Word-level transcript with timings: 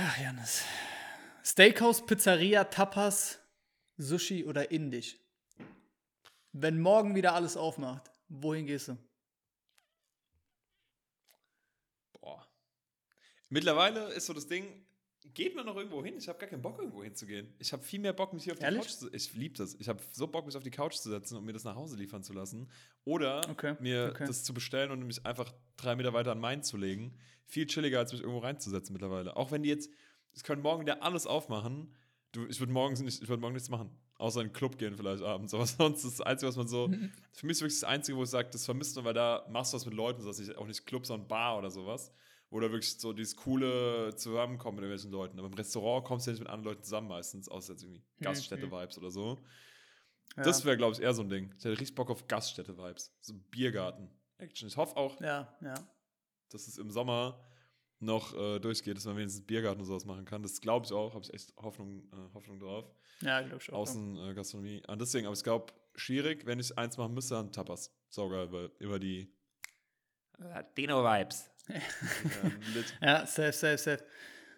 Ach, 0.00 0.16
Janis. 0.16 0.62
Steakhouse, 1.42 2.06
Pizzeria, 2.06 2.62
Tapas, 2.62 3.40
Sushi 3.96 4.44
oder 4.44 4.70
Indisch? 4.70 5.18
Wenn 6.52 6.80
morgen 6.80 7.16
wieder 7.16 7.34
alles 7.34 7.56
aufmacht, 7.56 8.08
wohin 8.28 8.66
gehst 8.66 8.86
du? 8.86 8.98
Boah. 12.12 12.46
Mittlerweile 13.48 14.12
ist 14.12 14.26
so 14.26 14.32
das 14.32 14.46
Ding, 14.46 14.86
geht 15.34 15.54
man 15.54 15.66
noch 15.66 15.76
irgendwo 15.76 16.04
hin? 16.04 16.14
Ich 16.16 16.28
habe 16.28 16.38
gar 16.38 16.48
keinen 16.48 16.62
Bock, 16.62 16.78
irgendwo 16.78 17.02
hinzugehen. 17.02 17.52
Ich 17.58 17.72
habe 17.72 17.82
viel 17.82 18.00
mehr 18.00 18.12
Bock, 18.12 18.32
mich 18.32 18.44
hier 18.44 18.52
auf 18.52 18.58
die 18.58 18.64
Ehrlich? 18.64 18.82
Couch 18.82 18.90
zu 18.90 19.12
Ich 19.12 19.32
liebe 19.34 19.56
das. 19.56 19.74
Ich 19.78 19.88
habe 19.88 20.00
so 20.12 20.26
Bock, 20.26 20.46
mich 20.46 20.56
auf 20.56 20.62
die 20.62 20.70
Couch 20.70 20.94
zu 20.94 21.10
setzen 21.10 21.36
und 21.36 21.44
mir 21.44 21.52
das 21.52 21.64
nach 21.64 21.74
Hause 21.74 21.96
liefern 21.96 22.22
zu 22.22 22.32
lassen. 22.32 22.68
Oder 23.04 23.48
Okay, 23.50 23.76
mir 23.80 24.10
okay. 24.12 24.26
das 24.26 24.44
zu 24.44 24.54
bestellen 24.54 24.90
und 24.90 25.06
mich 25.06 25.24
einfach 25.26 25.52
drei 25.76 25.96
Meter 25.96 26.12
weiter 26.12 26.32
an 26.32 26.40
meinen 26.40 26.62
zu 26.62 26.76
legen. 26.76 27.16
Viel 27.44 27.66
chilliger, 27.66 27.98
als 27.98 28.12
mich 28.12 28.20
irgendwo 28.20 28.40
reinzusetzen 28.40 28.92
mittlerweile. 28.92 29.36
Auch 29.36 29.50
wenn 29.50 29.62
die 29.62 29.68
jetzt, 29.68 29.90
es 30.32 30.44
können 30.44 30.62
morgen 30.62 30.82
wieder 30.82 31.02
alles 31.02 31.26
aufmachen. 31.26 31.94
Du, 32.32 32.46
ich 32.46 32.60
würde 32.60 32.72
morgens 32.72 33.00
nicht, 33.00 33.22
ich 33.22 33.28
würde 33.28 33.40
morgen 33.40 33.54
nichts 33.54 33.70
machen. 33.70 33.90
Außer 34.18 34.40
in 34.40 34.48
den 34.48 34.52
Club 34.52 34.78
gehen 34.78 34.96
vielleicht 34.96 35.22
abends. 35.22 35.54
Aber 35.54 35.66
sonst 35.66 36.04
ist 36.04 36.18
das 36.18 36.26
Einzige, 36.26 36.48
was 36.48 36.56
man 36.56 36.68
so. 36.68 36.88
Für 37.32 37.46
mich 37.46 37.52
ist 37.56 37.60
wirklich 37.62 37.80
das 37.80 37.88
Einzige, 37.88 38.18
wo 38.18 38.24
ich 38.24 38.30
sage, 38.30 38.48
das 38.50 38.64
vermisst 38.64 38.96
man, 38.96 39.04
weil 39.04 39.14
da 39.14 39.46
machst 39.50 39.72
du 39.72 39.76
was 39.76 39.86
mit 39.86 39.94
Leuten, 39.94 40.24
dass 40.24 40.38
ich 40.38 40.56
auch 40.56 40.66
nicht 40.66 40.86
Club, 40.86 41.06
sondern 41.06 41.28
Bar 41.28 41.58
oder 41.58 41.70
sowas. 41.70 42.12
Wo 42.50 42.60
da 42.60 42.70
wirklich 42.70 42.98
so 42.98 43.12
dieses 43.12 43.36
coole 43.36 44.14
Zusammenkommen 44.16 44.76
mit 44.76 44.84
irgendwelchen 44.84 45.10
Leuten. 45.10 45.38
Aber 45.38 45.48
im 45.48 45.54
Restaurant 45.54 46.04
kommst 46.06 46.26
du 46.26 46.30
ja 46.30 46.32
nicht 46.32 46.40
mit 46.40 46.48
anderen 46.48 46.74
Leuten 46.74 46.82
zusammen 46.82 47.08
meistens, 47.08 47.48
außer 47.48 47.74
jetzt 47.74 47.82
irgendwie 47.82 48.02
Gaststätte-Vibes 48.20 48.98
oder 48.98 49.10
so. 49.10 49.38
Ja. 50.36 50.42
Das 50.44 50.64
wäre, 50.64 50.76
glaube 50.76 50.94
ich, 50.94 51.00
eher 51.02 51.12
so 51.12 51.22
ein 51.22 51.28
Ding. 51.28 51.54
Ich 51.58 51.64
hätte 51.64 51.78
richtig 51.78 51.94
Bock 51.94 52.10
auf 52.10 52.26
Gaststätte-Vibes. 52.26 53.12
So 53.20 53.34
Biergarten. 53.50 54.10
Action. 54.38 54.68
Ich 54.68 54.76
hoffe 54.76 54.96
auch, 54.96 55.20
Ja, 55.20 55.54
ja. 55.60 55.74
dass 56.50 56.68
es 56.68 56.78
im 56.78 56.90
Sommer 56.90 57.44
noch 58.00 58.32
äh, 58.34 58.60
durchgeht, 58.60 58.96
dass 58.96 59.04
man 59.04 59.16
wenigstens 59.16 59.44
Biergarten 59.44 59.80
und 59.80 59.86
sowas 59.86 60.04
machen 60.04 60.24
kann. 60.24 60.42
Das 60.42 60.60
glaube 60.60 60.86
ich 60.86 60.92
auch, 60.92 61.14
habe 61.14 61.24
ich 61.24 61.34
echt 61.34 61.52
Hoffnung, 61.56 62.08
äh, 62.12 62.32
Hoffnung 62.34 62.60
drauf. 62.60 62.90
Ja, 63.20 63.40
glaube 63.42 63.58
ich 63.60 63.72
auch. 63.72 63.78
Außen 63.78 64.16
äh, 64.30 64.34
Gastronomie. 64.34 64.82
Und 64.86 65.00
deswegen, 65.00 65.26
aber 65.26 65.34
ich 65.36 65.42
glaube, 65.42 65.72
schwierig, 65.96 66.46
wenn 66.46 66.60
ich 66.60 66.78
eins 66.78 66.96
machen 66.96 67.14
müsste, 67.14 67.34
dann 67.34 67.52
Tapas. 67.52 67.92
Saugeil, 68.08 68.50
weil 68.52 68.70
über 68.78 68.98
die 68.98 69.34
Latino-Vibes. 70.38 71.50
Ja, 73.00 73.26
safe, 73.26 73.52
safe, 73.52 73.78
safe. 73.78 74.04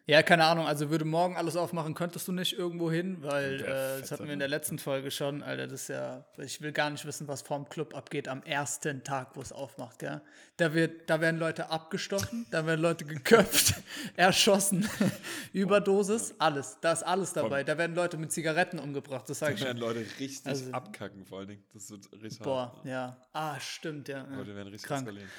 Ja, 0.06 0.22
keine 0.24 0.44
Ahnung. 0.44 0.66
Also 0.66 0.90
würde 0.90 1.04
morgen 1.04 1.36
alles 1.36 1.54
aufmachen, 1.56 1.94
könntest 1.94 2.26
du 2.26 2.32
nicht 2.32 2.58
irgendwo 2.58 2.90
hin, 2.90 3.18
weil 3.20 3.60
äh, 3.60 4.00
das 4.00 4.10
hatten 4.10 4.24
wir 4.26 4.32
in 4.32 4.40
der 4.40 4.48
letzten 4.48 4.80
Folge 4.80 5.10
schon. 5.12 5.40
Alter, 5.42 5.68
das 5.68 5.82
ist 5.82 5.88
ja, 5.88 6.24
ich 6.38 6.60
will 6.62 6.72
gar 6.72 6.90
nicht 6.90 7.04
wissen, 7.04 7.28
was 7.28 7.42
vorm 7.42 7.68
Club 7.68 7.94
abgeht 7.94 8.26
am 8.26 8.42
ersten 8.42 9.04
Tag, 9.04 9.36
wo 9.36 9.40
es 9.42 9.52
aufmacht, 9.52 10.00
gell? 10.00 10.20
Da 10.56 10.74
wird, 10.74 11.08
da 11.08 11.20
werden 11.20 11.38
Leute 11.38 11.70
abgestochen, 11.70 12.46
da 12.50 12.66
werden 12.66 12.80
Leute 12.80 13.04
geköpft, 13.04 13.74
erschossen, 14.16 14.88
Überdosis, 15.52 16.34
alles. 16.38 16.78
Da 16.80 16.92
ist 16.92 17.02
alles 17.04 17.32
dabei. 17.32 17.62
Da 17.62 17.78
werden 17.78 17.94
Leute 17.94 18.16
mit 18.16 18.32
Zigaretten 18.32 18.80
umgebracht, 18.80 19.28
das 19.28 19.38
sage 19.38 19.52
Da 19.52 19.58
ich 19.58 19.64
werden 19.64 19.78
schon. 19.78 19.86
Leute 19.94 20.00
richtig 20.18 20.46
Also- 20.46 20.72
abkacken, 20.72 21.24
vor 21.24 21.38
allen 21.40 21.48
Dingen. 21.48 21.64
Das 21.72 21.88
wird 21.90 22.10
richtig 22.20 22.40
Boah, 22.40 22.72
hart. 22.74 22.84
ja. 22.84 23.16
Ah, 23.32 23.60
stimmt, 23.60 24.08
ja. 24.08 24.26
Leute 24.34 24.56
werden 24.56 24.68
richtig 24.68 24.88
Krank. 24.88 25.02
eskalieren. 25.06 25.30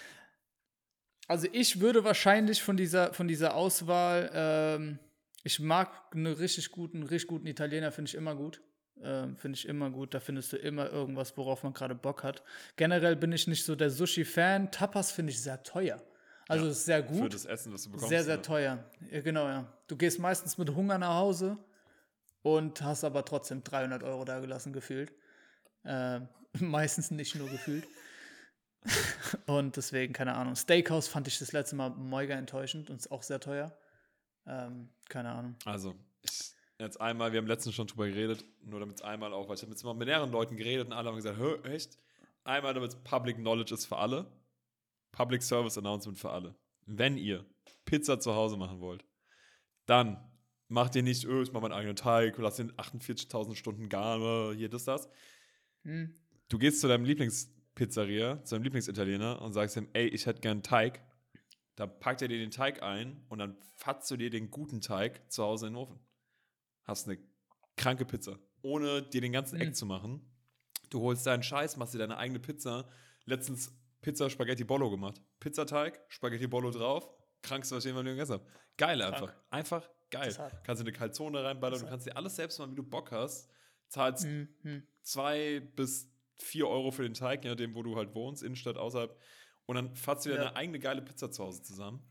Also 1.32 1.48
ich 1.54 1.80
würde 1.80 2.04
wahrscheinlich 2.04 2.62
von 2.62 2.76
dieser, 2.76 3.14
von 3.14 3.26
dieser 3.26 3.56
Auswahl, 3.56 4.30
ähm, 4.34 5.00
ich 5.44 5.62
mag 5.62 5.90
einen 6.14 6.28
richtig 6.28 6.72
guten, 6.72 7.04
richtig 7.04 7.30
guten 7.30 7.48
Italiener, 7.48 7.94
finde 7.94 8.10
ich 8.10 8.16
immer 8.16 8.36
gut. 8.36 8.62
Ähm, 9.02 9.38
finde 9.38 9.58
ich 9.58 9.66
immer 9.66 9.90
gut. 9.92 10.14
Da 10.14 10.20
findest 10.20 10.52
du 10.52 10.58
immer 10.58 10.90
irgendwas, 10.90 11.38
worauf 11.38 11.64
man 11.64 11.72
gerade 11.72 11.96
Bock 11.96 12.24
hat. 12.24 12.44
Generell 12.76 13.16
bin 13.16 13.32
ich 13.32 13.48
nicht 13.48 13.64
so 13.64 13.78
der 13.78 13.90
Sushi-Fan. 13.90 14.72
Tapas 14.72 15.14
finde 15.14 15.32
ich 15.32 15.42
sehr 15.42 15.64
teuer. 15.64 16.04
Also 16.50 16.66
Ja, 16.66 16.72
ist 16.72 16.84
sehr 16.84 17.02
Für 17.06 17.14
gut. 17.14 17.34
das 17.34 17.46
Essen, 17.46 17.72
was 17.72 17.84
du 17.84 17.92
bekommst. 17.92 18.10
Sehr, 18.10 18.26
sehr 18.26 18.36
ja. 18.36 18.42
teuer. 18.42 18.84
Ja, 19.10 19.22
genau, 19.22 19.48
ja. 19.48 19.72
Du 19.88 19.96
gehst 19.96 20.20
meistens 20.20 20.58
mit 20.58 20.76
Hunger 20.76 20.98
nach 20.98 21.16
Hause 21.16 21.58
und 22.42 22.82
hast 22.82 23.06
aber 23.06 23.24
trotzdem 23.24 23.64
300 23.64 24.04
Euro 24.04 24.26
da 24.26 24.42
gelassen, 24.42 24.74
gefühlt. 24.74 25.14
Ähm, 25.86 26.28
meistens 26.60 27.10
nicht 27.10 27.36
nur 27.36 27.50
gefühlt. 27.50 27.88
und 29.46 29.78
deswegen, 29.78 30.14
keine 30.14 30.36
Ahnung. 30.36 30.56
Steakhouse 30.56 31.08
fand 31.08 31.28
ich 31.28 31.40
das 31.40 31.52
letzte 31.52 31.76
Mal 31.76 31.92
mega 31.92 32.36
enttäuschend 32.36 32.90
und 32.90 32.98
ist 32.98 33.12
auch 33.12 33.24
sehr 33.24 33.40
teuer. 33.40 33.76
Ähm, 34.46 34.90
keine 35.08 35.32
Ahnung. 35.32 35.56
Also, 35.66 35.96
ich, 36.24 36.54
jetzt 36.80 37.00
einmal, 37.00 37.32
wir 37.32 37.40
haben 37.40 37.48
letztens 37.48 37.76
schon 37.76 37.88
drüber 37.88 38.08
geredet, 38.08 38.44
nur 38.64 38.80
damit 38.80 38.96
es 38.96 39.02
einmal 39.02 39.34
auch, 39.34 39.48
weil 39.48 39.56
ich 39.56 39.62
habe 39.62 39.72
jetzt 39.72 39.84
mal 39.84 39.94
mit 39.94 40.08
mehreren 40.08 40.32
Leuten 40.32 40.58
geredet 40.58 40.88
und 40.88 40.94
alle 40.94 41.10
haben 41.10 41.16
gesagt, 41.16 41.40
echt? 41.66 41.98
Einmal, 42.44 42.74
damit 42.74 42.92
es 42.92 42.96
Public 43.04 43.38
Knowledge 43.38 43.74
ist 43.74 43.86
für 43.86 43.98
alle. 43.98 44.32
Public 45.12 45.44
Service 45.44 45.78
Announcement 45.78 46.18
für 46.18 46.32
alle. 46.32 46.56
Wenn 46.86 47.18
ihr 47.18 47.46
Pizza 47.86 48.20
zu 48.20 48.34
Hause 48.34 48.58
machen 48.58 48.80
wollt, 48.80 49.06
dann 49.86 50.18
macht 50.70 50.96
ihr 50.96 51.04
nicht, 51.04 51.26
öh, 51.26 51.44
ich 51.44 51.52
mache 51.52 51.64
meinen 51.64 51.74
eigenen 51.74 51.96
Teig, 51.96 52.38
lass 52.38 52.56
den 52.56 52.72
48.000 52.72 53.56
Stunden 53.56 53.90
garen, 53.90 54.56
hier, 54.56 54.70
das, 54.70 54.86
das. 54.86 55.10
Hm. 55.84 56.16
Du 56.48 56.58
gehst 56.58 56.82
zu 56.82 56.88
deinem 56.88 57.06
Lieblingspizzeria, 57.76 58.44
zu 58.44 58.56
deinem 58.56 58.64
Lieblingsitaliener 58.64 59.42
und 59.42 59.54
sagst 59.54 59.78
ihm, 59.78 59.88
ey, 59.94 60.08
ich 60.08 60.26
hätte 60.26 60.42
gern 60.42 60.64
Teig. 60.64 61.02
Dann 61.76 62.00
packt 62.00 62.22
er 62.22 62.28
dir 62.28 62.38
den 62.38 62.52
Teig 62.52 62.84
ein 62.84 63.24
und 63.30 63.40
dann 63.40 63.58
fatzt 63.76 64.12
du 64.12 64.18
dir 64.18 64.30
den 64.30 64.52
guten 64.52 64.82
Teig 64.82 65.32
zu 65.32 65.44
Hause 65.44 65.68
in 65.68 65.74
den 65.74 65.78
Ofen. 65.82 66.00
Hast 66.84 67.08
eine 67.08 67.18
kranke 67.78 68.06
Pizza. 68.06 68.38
Ohne 68.62 69.02
dir 69.02 69.22
den 69.22 69.32
ganzen 69.32 69.56
Mhm. 69.56 69.62
Eck 69.62 69.76
zu 69.76 69.86
machen. 69.86 70.22
Du 70.90 71.02
holst 71.02 71.26
deinen 71.26 71.44
Scheiß, 71.44 71.78
machst 71.78 71.94
dir 71.94 72.00
deine 72.00 72.18
eigene 72.18 72.40
Pizza. 72.40 72.88
Letztens 73.26 73.74
Pizza 74.02 74.30
Spaghetti 74.30 74.64
Bollo 74.64 74.90
gemacht. 74.92 75.22
Pizzateig, 75.40 76.00
Spaghetti 76.10 76.48
Bollo 76.48 76.72
drauf. 76.72 77.10
Krankste, 77.42 77.76
was 77.76 77.86
ich 77.86 77.90
jemals 77.90 78.06
gegessen 78.06 78.34
habe. 78.34 78.46
Geil 78.78 79.02
einfach. 79.02 79.28
Krank. 79.28 79.44
Einfach 79.50 79.90
geil. 80.12 80.36
Kannst 80.64 80.82
du 80.82 80.86
eine 80.86 80.92
Calzone 80.92 81.44
reinballern, 81.44 81.80
du 81.80 81.88
kannst 81.88 82.06
dir 82.06 82.16
alles 82.18 82.36
selbst 82.36 82.60
machen, 82.60 82.72
wie 82.72 82.76
du 82.76 82.84
Bock 82.84 83.12
hast. 83.12 83.50
Zahlst 83.88 84.26
Hm, 84.26 84.48
hm. 84.62 84.84
zwei 85.02 85.62
bis 85.76 86.12
vier 86.42 86.68
Euro 86.68 86.92
für 86.92 87.04
den 87.04 87.14
Teig, 87.14 87.44
je 87.44 87.50
nachdem, 87.50 87.76
wo 87.76 87.84
du 87.84 87.96
halt 87.96 88.14
wohnst, 88.16 88.44
Innenstadt, 88.44 88.78
außerhalb. 88.78 89.18
Und 89.66 89.76
dann 89.76 89.96
fasst 89.96 90.26
du 90.26 90.30
dir 90.30 90.36
Ja. 90.36 90.42
eine 90.48 90.56
eigene 90.56 90.80
geile 90.80 91.02
Pizza 91.02 91.32
zu 91.32 91.44
Hause 91.44 91.62
zusammen. 91.64 92.02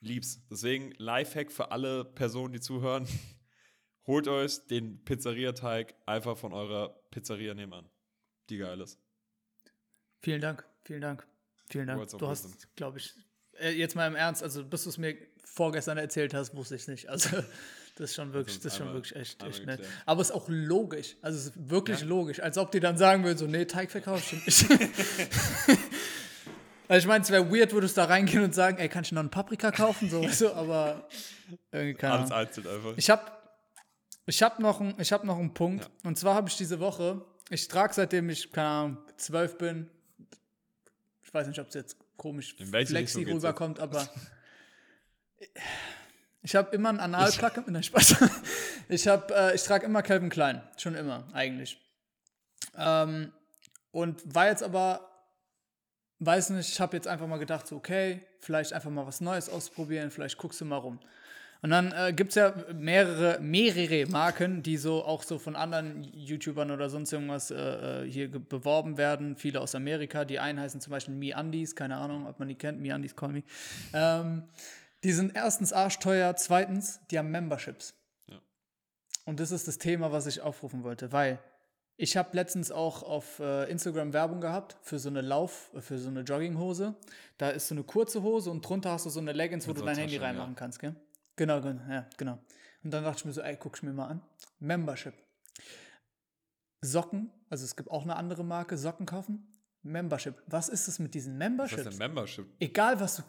Lieb's. 0.00 0.46
Deswegen 0.48 0.92
Lifehack 0.98 1.50
für 1.50 1.70
alle 1.70 2.04
Personen, 2.04 2.52
die 2.52 2.60
zuhören. 2.60 3.06
Holt 4.06 4.28
euch 4.28 4.64
den 4.66 5.02
Pizzeria-Teig 5.04 5.94
einfach 6.06 6.36
von 6.38 6.52
eurer 6.52 6.90
Pizzeria 7.10 7.54
nebenan. 7.54 7.88
Die 8.50 8.58
geil 8.58 8.80
ist. 8.80 9.00
Vielen 10.20 10.40
Dank, 10.40 10.64
vielen 10.84 11.00
Dank, 11.00 11.26
vielen 11.68 11.86
Dank. 11.88 12.08
Du 12.10 12.28
hast, 12.28 12.74
glaube 12.76 12.98
ich, 12.98 13.14
äh, 13.58 13.70
jetzt 13.70 13.96
mal 13.96 14.06
im 14.06 14.14
Ernst, 14.14 14.42
also 14.42 14.64
bis 14.64 14.84
du 14.84 14.90
es 14.90 14.98
mir 14.98 15.16
vorgestern 15.44 15.98
erzählt 15.98 16.34
hast, 16.34 16.54
wusste 16.54 16.76
ich 16.76 16.82
es 16.82 16.88
nicht. 16.88 17.08
Also 17.08 17.42
das 17.96 18.10
ist 18.10 18.16
schon 18.16 18.32
wirklich, 18.32 18.54
uns 18.56 18.62
das 18.62 18.72
ist 18.72 18.78
schon 18.78 18.92
wirklich 18.92 19.16
echt, 19.16 19.42
echt 19.42 19.66
nett. 19.66 19.80
Aber 20.06 20.20
es 20.22 20.28
ist 20.30 20.34
auch 20.36 20.46
logisch, 20.48 21.16
also 21.22 21.36
es 21.38 21.46
ist 21.46 21.52
wirklich 21.70 22.00
Ja. 22.00 22.06
logisch, 22.06 22.40
als 22.40 22.56
ob 22.58 22.70
die 22.70 22.78
dann 22.80 22.96
sagen 22.96 23.24
würden, 23.24 23.36
so, 23.38 23.46
nee, 23.46 23.64
Teig 23.64 23.90
verkaufst 23.90 24.32
du 24.32 24.36
nicht. 24.36 24.66
Also 26.88 27.00
ich 27.00 27.06
meine, 27.08 27.24
es 27.24 27.30
wäre 27.32 27.50
weird, 27.50 27.72
würdest 27.72 27.96
du 27.96 28.02
da 28.02 28.04
reingehen 28.06 28.44
und 28.44 28.54
sagen, 28.54 28.78
ey, 28.78 28.88
kann 28.88 29.02
ich 29.02 29.10
noch 29.10 29.18
einen 29.18 29.28
Paprika 29.28 29.72
kaufen? 29.72 30.08
So, 30.08 30.26
so 30.28 30.52
aber 30.54 31.08
irgendwie 31.72 31.94
keine 31.94 32.14
Alles 32.14 32.30
einzeln 32.30 32.68
einfach. 32.68 32.92
Ich 32.96 33.10
habe 33.10 33.22
ich 34.26 34.40
hab 34.40 34.60
noch, 34.60 34.80
ein- 34.80 34.94
ich 34.98 35.12
hab 35.12 35.24
noch 35.24 35.36
einen 35.36 35.52
Punkt. 35.52 35.82
Ja. 35.84 35.90
Und 36.08 36.16
zwar 36.16 36.36
habe 36.36 36.48
ich 36.48 36.56
diese 36.56 36.78
Woche, 36.78 37.24
ich 37.50 37.66
trage 37.66 37.92
seitdem 37.92 38.30
ich, 38.30 38.52
keine 38.52 38.68
Ahnung, 38.68 38.98
zwölf 39.16 39.58
bin, 39.58 39.90
ich 41.24 41.34
weiß 41.34 41.48
nicht, 41.48 41.58
ob 41.58 41.66
es 41.66 41.74
jetzt 41.74 41.96
komisch 42.16 42.54
flexi 42.54 43.24
rüberkommt, 43.24 43.80
aber 43.80 44.08
ich 46.46 46.54
habe 46.54 46.74
immer 46.76 46.90
einen 46.90 47.00
Analplug 47.00 47.66
in 47.66 47.74
der 47.74 47.82
Spaß. 47.82 48.16
Ich 48.88 49.04
äh, 49.04 49.54
ich 49.54 49.64
trage 49.64 49.84
immer 49.84 50.00
Calvin 50.00 50.28
Klein, 50.28 50.62
schon 50.76 50.94
immer 50.94 51.24
eigentlich. 51.32 51.76
Ähm, 52.78 53.32
und 53.90 54.22
war 54.32 54.46
jetzt 54.46 54.62
aber, 54.62 55.10
weiß 56.20 56.50
nicht, 56.50 56.68
ich 56.68 56.80
habe 56.80 56.96
jetzt 56.96 57.08
einfach 57.08 57.26
mal 57.26 57.38
gedacht, 57.38 57.66
so, 57.66 57.74
okay, 57.74 58.24
vielleicht 58.38 58.72
einfach 58.72 58.90
mal 58.90 59.08
was 59.08 59.20
Neues 59.20 59.48
ausprobieren, 59.48 60.12
vielleicht 60.12 60.38
guckst 60.38 60.60
du 60.60 60.64
mal 60.66 60.76
rum. 60.76 61.00
Und 61.62 61.70
dann 61.70 61.90
äh, 61.90 62.12
gibt 62.12 62.28
es 62.28 62.36
ja 62.36 62.54
mehrere, 62.72 63.40
mehrere 63.40 64.06
Marken, 64.06 64.62
die 64.62 64.76
so 64.76 65.04
auch 65.04 65.24
so 65.24 65.40
von 65.40 65.56
anderen 65.56 66.04
YouTubern 66.04 66.70
oder 66.70 66.88
sonst 66.88 67.12
irgendwas 67.12 67.50
äh, 67.50 68.04
äh, 68.04 68.08
hier 68.08 68.30
beworben 68.30 68.98
werden. 68.98 69.34
Viele 69.34 69.60
aus 69.60 69.74
Amerika. 69.74 70.24
Die 70.24 70.38
einen 70.38 70.60
heißen 70.60 70.80
zum 70.80 70.92
Beispiel 70.92 71.14
MeUndies, 71.14 71.74
keine 71.74 71.96
Ahnung, 71.96 72.28
ob 72.28 72.38
man 72.38 72.46
die 72.46 72.54
kennt. 72.54 72.80
MeUndies, 72.80 73.16
call 73.16 73.30
me. 73.30 73.42
Ähm, 73.92 74.44
die 75.06 75.12
sind 75.12 75.36
erstens 75.36 75.72
arschteuer, 75.72 76.34
zweitens, 76.34 76.98
die 77.12 77.18
haben 77.20 77.30
Memberships. 77.30 77.94
Ja. 78.26 78.40
Und 79.24 79.38
das 79.38 79.52
ist 79.52 79.68
das 79.68 79.78
Thema, 79.78 80.10
was 80.10 80.26
ich 80.26 80.40
aufrufen 80.40 80.82
wollte, 80.82 81.12
weil 81.12 81.38
ich 81.96 82.16
habe 82.16 82.30
letztens 82.32 82.72
auch 82.72 83.04
auf 83.04 83.38
äh, 83.38 83.70
Instagram 83.70 84.12
Werbung 84.12 84.40
gehabt 84.40 84.76
für 84.82 84.98
so 84.98 85.08
eine 85.08 85.20
Lauf, 85.20 85.70
für 85.78 86.00
so 86.00 86.08
eine 86.08 86.22
Jogginghose. 86.22 86.96
Da 87.38 87.50
ist 87.50 87.68
so 87.68 87.76
eine 87.76 87.84
kurze 87.84 88.24
Hose 88.24 88.50
und 88.50 88.62
drunter 88.62 88.90
hast 88.90 89.06
du 89.06 89.10
so 89.10 89.20
eine 89.20 89.32
Leggings, 89.32 89.68
wo 89.68 89.70
Mit 89.70 89.80
du 89.80 89.84
dein 89.84 89.96
Handy 89.96 90.14
Taschen, 90.14 90.22
ja. 90.22 90.28
reinmachen 90.28 90.56
kannst, 90.56 90.80
gell? 90.80 90.96
Genau, 91.36 91.60
genau, 91.60 91.82
ja, 91.88 92.08
genau. 92.16 92.40
Und 92.82 92.90
dann 92.90 93.04
dachte 93.04 93.20
ich 93.20 93.24
mir 93.26 93.32
so, 93.32 93.42
ey, 93.42 93.56
guck 93.56 93.76
ich 93.76 93.84
mir 93.84 93.92
mal 93.92 94.08
an. 94.08 94.22
Membership. 94.58 95.14
Socken, 96.80 97.30
also 97.48 97.64
es 97.64 97.76
gibt 97.76 97.92
auch 97.92 98.02
eine 98.02 98.16
andere 98.16 98.42
Marke, 98.42 98.76
Socken 98.76 99.06
kaufen. 99.06 99.46
Membership. 99.84 100.42
Was 100.48 100.68
ist 100.68 100.88
es 100.88 100.98
mit 100.98 101.14
diesen 101.14 101.34
Was 101.34 101.44
ist 101.44 101.48
Memberships? 101.48 101.86
ein 101.86 101.98
Membership? 101.98 102.46
Egal 102.58 102.98
was 102.98 103.18
du. 103.18 103.22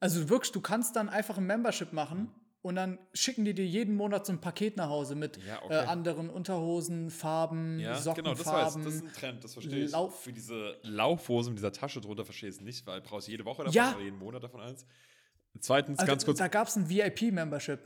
Also 0.00 0.28
wirklich, 0.28 0.52
du 0.52 0.60
kannst 0.60 0.96
dann 0.96 1.08
einfach 1.08 1.38
ein 1.38 1.46
Membership 1.46 1.92
machen 1.92 2.30
und 2.62 2.74
dann 2.76 2.98
schicken 3.14 3.44
die 3.44 3.54
dir 3.54 3.64
jeden 3.66 3.94
Monat 3.96 4.26
so 4.26 4.32
ein 4.32 4.40
Paket 4.40 4.76
nach 4.76 4.88
Hause 4.88 5.14
mit 5.14 5.38
Ja, 5.46 5.56
äh, 5.56 5.64
okay. 5.64 5.74
anderen 5.86 6.28
Unterhosen, 6.30 7.10
Farben, 7.10 7.78
Ja, 7.78 7.96
Sockenfarben. 7.96 8.36
genau, 8.44 8.58
das, 8.60 8.74
weiß, 8.76 8.84
das 8.84 8.94
ist 8.94 9.02
ein 9.04 9.12
Trend, 9.12 9.44
das 9.44 9.52
verstehe 9.54 9.84
ich. 9.84 9.90
Lauf- 9.92 10.22
Für 10.22 10.32
diese 10.32 10.76
Laufhose 10.82 11.50
mit 11.50 11.58
dieser 11.58 11.72
Tasche 11.72 12.00
drunter 12.00 12.24
verstehe 12.24 12.48
ich 12.50 12.56
es 12.56 12.60
nicht, 12.60 12.86
weil 12.86 13.00
brauchst 13.00 13.28
du 13.28 13.30
jede 13.30 13.44
Woche 13.44 13.62
davon 13.64 13.72
Ja. 13.74 13.94
oder 13.94 14.02
jeden 14.04 14.18
Monat 14.18 14.42
davon 14.42 14.60
eins. 14.60 14.84
Zweitens, 15.60 15.98
also, 16.00 16.10
ganz 16.10 16.24
kurz, 16.24 16.38
Da 16.38 16.48
gab 16.48 16.68
es 16.68 16.76
ein 16.76 16.88
VIP-Membership. 16.90 17.78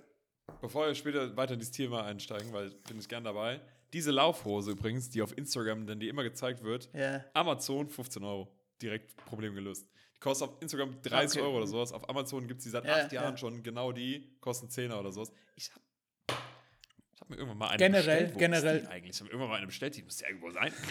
bevor 0.61 0.87
wir 0.87 0.95
später 0.97 1.37
weiter 1.37 1.55
in 1.55 1.61
dieses 1.61 1.73
Thema 1.73 2.05
einsteigen, 2.05 2.53
weil 2.53 2.71
bin 2.89 2.99
ich 2.99 3.09
gern 3.09 3.23
dabei. 3.23 3.61
Diese 3.93 4.11
Laufhose 4.11 4.73
übrigens, 4.73 5.11
die 5.11 5.23
auf 5.23 5.37
Instagram, 5.37 5.87
denn 5.87 6.01
die 6.01 6.09
immer 6.09 6.23
gezeigt 6.25 6.63
wird, 6.65 6.91
Ja. 6.93 7.25
Amazon 7.35 7.89
15 7.89 8.25
Euro. 8.25 8.53
Direkt 8.83 9.15
Problem 9.27 9.55
gelöst. 9.55 9.87
Kostet 10.21 10.49
auf 10.49 10.55
Instagram 10.61 11.01
30 11.03 11.39
Okay. 11.41 11.47
Euro 11.49 11.57
oder 11.59 11.67
sowas. 11.67 11.93
Auf 11.93 12.09
Amazon 12.09 12.47
gibt 12.47 12.59
es 12.59 12.65
die 12.65 12.71
seit 12.71 12.85
Ja, 12.85 12.97
acht 13.05 13.13
Jahren 13.13 13.33
ja. 13.33 13.37
schon. 13.37 13.63
Genau 13.63 13.91
die 13.93 14.29
kosten 14.41 14.69
10er 14.69 14.99
oder 15.01 15.11
sowas. 15.13 15.33
Ich 15.57 15.71
hab, 15.73 15.81
ich 17.15 17.21
hab 17.21 17.31
mir 17.31 17.37
irgendwann 17.37 17.59
mal 17.59 17.69
eine 17.69 17.79
Generell- 17.79 18.05
bestellt. 18.27 18.35
Wo 18.35 18.39
generell- 18.39 18.87
eigentlich? 18.89 19.15
Ich 19.17 19.21
habe 19.21 19.25
mir 19.25 19.31
irgendwann 19.33 19.49
mal 19.51 19.57
eine 19.57 19.67
bestellt. 19.67 19.97
Die 19.97 20.03
muss 20.03 20.21
ja 20.21 20.29
irgendwo 20.29 20.51
sein. 20.51 20.73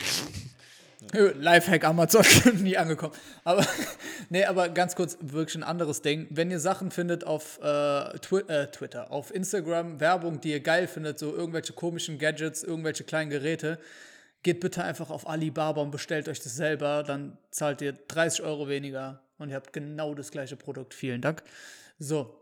Ö, 1.15 1.31
Lifehack 1.37 1.85
Amazon 1.85 2.25
nie 2.61 2.75
angekommen. 2.77 3.13
Aber 3.45 3.65
nee, 4.29 4.43
aber 4.43 4.67
ganz 4.67 4.95
kurz 4.97 5.17
wirklich 5.21 5.55
ein 5.55 5.63
anderes 5.63 6.01
Ding. 6.01 6.27
Wenn 6.29 6.51
ihr 6.51 6.59
Sachen 6.59 6.91
findet 6.91 7.23
auf 7.23 7.57
äh, 7.61 8.17
Twi 8.19 8.39
äh, 8.47 8.67
Twitter, 8.67 9.09
auf 9.11 9.33
Instagram, 9.33 10.01
Werbung, 10.01 10.41
die 10.41 10.51
ihr 10.51 10.59
geil 10.59 10.87
findet, 10.87 11.17
so 11.17 11.33
irgendwelche 11.33 11.71
komischen 11.71 12.17
Gadgets, 12.19 12.63
irgendwelche 12.63 13.05
kleinen 13.05 13.29
Geräte, 13.29 13.79
geht 14.43 14.59
bitte 14.59 14.83
einfach 14.83 15.09
auf 15.09 15.27
Alibaba 15.27 15.81
und 15.81 15.91
bestellt 15.91 16.29
euch 16.29 16.39
das 16.39 16.55
selber. 16.55 17.03
Dann 17.03 17.37
zahlt 17.51 17.81
ihr 17.81 17.93
30 17.93 18.43
Euro 18.43 18.67
weniger 18.67 19.21
und 19.37 19.49
ihr 19.49 19.55
habt 19.55 19.73
genau 19.73 20.13
das 20.13 20.31
gleiche 20.31 20.55
Produkt. 20.55 20.93
Vielen 20.93 21.21
Dank. 21.21 21.43
So. 21.97 22.35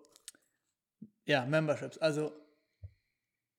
Ja, 1.26 1.46
Memberships. 1.46 1.98
Also 1.98 2.32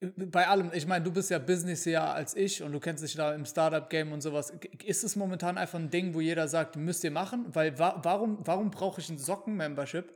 bei 0.00 0.46
allem, 0.46 0.70
ich 0.72 0.86
meine, 0.86 1.04
du 1.04 1.12
bist 1.12 1.28
ja 1.30 1.38
businessier 1.38 2.02
als 2.02 2.36
ich 2.36 2.62
und 2.62 2.72
du 2.72 2.78
kennst 2.78 3.02
dich 3.02 3.14
da 3.14 3.34
im 3.34 3.44
Startup-Game 3.44 4.12
und 4.12 4.20
sowas. 4.20 4.52
Ist 4.84 5.02
es 5.02 5.16
momentan 5.16 5.58
einfach 5.58 5.78
ein 5.78 5.90
Ding, 5.90 6.14
wo 6.14 6.20
jeder 6.20 6.46
sagt, 6.46 6.76
müsst 6.76 7.02
ihr 7.02 7.10
machen? 7.10 7.46
Weil 7.52 7.78
wa 7.78 7.98
warum, 8.02 8.38
warum 8.42 8.70
brauche 8.70 9.00
ich 9.00 9.08
ein 9.08 9.18
Socken-Membership? 9.18 10.12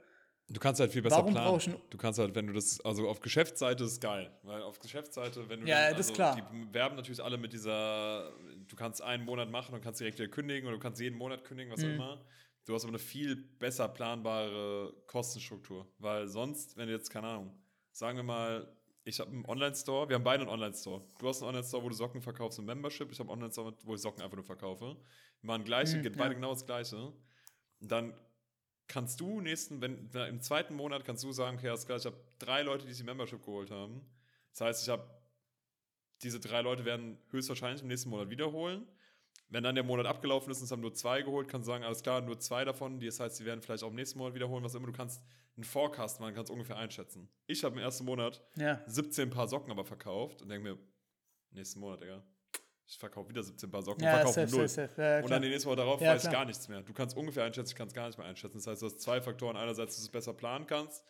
Du 0.48 0.60
kannst 0.60 0.80
halt 0.80 0.92
viel 0.92 1.00
besser 1.02 1.16
Warum 1.18 1.32
planen. 1.32 1.76
Du 1.88 1.96
kannst 1.96 2.18
halt, 2.18 2.34
wenn 2.34 2.46
du 2.46 2.52
das, 2.52 2.80
also 2.80 3.08
auf 3.08 3.20
Geschäftsseite 3.20 3.84
ist 3.84 4.00
geil. 4.00 4.30
Weil 4.42 4.62
auf 4.62 4.78
Geschäftsseite, 4.78 5.48
wenn 5.48 5.60
du 5.62 5.66
Ja, 5.66 5.88
dann, 5.88 5.96
das 5.96 6.06
ist 6.10 6.10
also 6.10 6.14
klar. 6.14 6.50
Die 6.52 6.74
werben 6.74 6.96
natürlich 6.96 7.22
alle 7.22 7.38
mit 7.38 7.52
dieser, 7.52 8.32
du 8.68 8.76
kannst 8.76 9.00
einen 9.02 9.24
Monat 9.24 9.50
machen 9.50 9.74
und 9.74 9.80
kannst 9.82 10.00
direkt 10.00 10.18
wieder 10.18 10.28
kündigen 10.28 10.66
oder 10.68 10.76
du 10.76 10.82
kannst 10.82 11.00
jeden 11.00 11.16
Monat 11.16 11.44
kündigen, 11.44 11.72
was 11.72 11.80
Mhm. 11.80 11.86
auch 11.86 11.94
immer. 11.94 12.24
Du 12.64 12.74
hast 12.74 12.84
aber 12.84 12.90
eine 12.90 12.98
viel 12.98 13.36
besser 13.36 13.88
planbare 13.88 14.92
Kostenstruktur. 15.06 15.90
Weil 15.98 16.28
sonst, 16.28 16.76
wenn 16.76 16.86
du 16.86 16.92
jetzt, 16.94 17.08
keine 17.10 17.28
Ahnung, 17.28 17.58
sagen 17.92 18.18
wir 18.18 18.22
mal, 18.24 18.76
ich 19.04 19.18
habe 19.20 19.30
einen 19.30 19.44
Online-Store, 19.46 20.08
wir 20.08 20.14
haben 20.16 20.22
beide 20.24 20.42
einen 20.42 20.50
Online-Store. 20.50 21.02
Du 21.18 21.28
hast 21.28 21.42
einen 21.42 21.48
Online-Store, 21.48 21.82
wo 21.82 21.88
du 21.88 21.94
Socken 21.94 22.20
verkaufst 22.20 22.58
und 22.58 22.66
Membership. 22.66 23.10
Ich 23.10 23.18
habe 23.18 23.30
einen 23.32 23.40
Online-Store, 23.42 23.74
wo 23.84 23.94
ich 23.94 24.00
Socken 24.00 24.22
einfach 24.22 24.36
nur 24.36 24.44
verkaufe. 24.44 24.96
Wir 25.40 25.46
machen 25.46 25.64
gleiche, 25.64 25.96
Mhm, 25.96 26.02
geht 26.02 26.14
ja. 26.16 26.22
beide 26.22 26.34
genau 26.36 26.50
das 26.50 26.64
gleiche. 26.64 26.96
Und 27.80 27.90
dann 27.90 28.14
kannst 28.92 29.20
du 29.20 29.40
nächsten, 29.40 29.80
wenn 29.80 30.12
wenn 30.12 30.28
im 30.28 30.40
zweiten 30.42 30.74
Monat 30.74 31.04
kannst 31.04 31.24
du 31.24 31.32
sagen, 31.32 31.56
okay, 31.56 31.68
alles 31.70 31.86
klar, 31.86 31.96
ich 31.98 32.04
habe 32.04 32.16
drei 32.38 32.62
Leute, 32.62 32.84
die 32.84 32.92
sich 32.92 33.00
die 33.00 33.06
Membership 33.06 33.42
geholt 33.42 33.70
haben. 33.70 34.02
Das 34.50 34.60
heißt, 34.60 34.82
ich 34.82 34.88
habe 34.90 35.08
diese 36.22 36.38
drei 36.38 36.60
Leute 36.60 36.84
werden 36.84 37.18
höchstwahrscheinlich 37.30 37.82
im 37.82 37.88
nächsten 37.88 38.10
Monat 38.10 38.28
wiederholen. 38.28 38.86
Wenn 39.48 39.64
dann 39.64 39.74
der 39.74 39.84
Monat 39.84 40.06
abgelaufen 40.06 40.50
ist 40.52 40.58
und 40.58 40.64
es 40.64 40.70
haben 40.70 40.80
nur 40.82 40.94
zwei 40.94 41.22
geholt, 41.22 41.48
kannst 41.48 41.66
du 41.66 41.72
sagen, 41.72 41.84
alles 41.84 42.02
klar, 42.02 42.20
nur 42.20 42.38
zwei 42.38 42.64
davon. 42.64 43.00
Das 43.00 43.18
heißt, 43.18 43.36
sie 43.36 43.44
werden 43.44 43.60
vielleicht 43.62 43.82
auch 43.82 43.88
im 43.88 43.96
nächsten 43.96 44.18
Monat 44.18 44.34
wiederholen, 44.34 44.62
was 44.62 44.74
immer. 44.74 44.86
Du 44.86 44.92
kannst 44.92 45.22
einen 45.56 45.64
Forecast 45.64 46.20
machen, 46.20 46.34
kannst 46.34 46.50
ungefähr 46.50 46.76
einschätzen. 46.76 47.28
Ich 47.46 47.64
habe 47.64 47.74
im 47.76 47.82
ersten 47.82 48.04
Monat 48.04 48.42
Ja. 48.56 48.82
17 48.86 49.30
Paar 49.30 49.48
Socken 49.48 49.70
aber 49.70 49.84
verkauft 49.84 50.42
und 50.42 50.48
denke 50.48 50.70
mir, 50.70 50.78
nächsten 51.50 51.80
Monat, 51.80 52.02
Digga, 52.02 52.22
ich 52.92 52.98
verkaufe 52.98 53.28
wieder 53.30 53.42
17 53.42 53.70
Paar 53.70 53.82
Socken 53.82 54.02
und 54.02 54.06
Ja, 54.06 54.16
verkaufe 54.16 54.40
safe, 54.46 54.54
null. 54.56 54.68
safe, 54.68 54.88
safe. 54.88 55.02
Ja, 55.02 55.20
Und 55.24 55.30
dann 55.30 55.40
den 55.40 55.50
nächsten 55.50 55.68
Mal 55.70 55.76
darauf 55.76 56.00
Ja, 56.02 56.10
weiß 56.10 56.24
ich 56.24 56.28
klar. 56.28 56.42
gar 56.42 56.44
nichts 56.44 56.68
mehr. 56.68 56.82
Du 56.82 56.92
kannst 56.92 57.16
ungefähr 57.16 57.44
einschätzen, 57.44 57.70
ich 57.70 57.76
kann 57.76 57.88
es 57.88 57.94
gar 57.94 58.06
nicht 58.06 58.18
mehr 58.18 58.26
einschätzen. 58.26 58.58
Das 58.58 58.66
heißt, 58.66 58.82
du 58.82 58.86
hast 58.86 59.00
zwei 59.00 59.20
Faktoren. 59.22 59.56
Einerseits, 59.56 59.94
dass 59.94 60.02
du 60.04 60.08
es 60.08 60.12
besser 60.12 60.34
planen 60.34 60.66
kannst. 60.66 61.02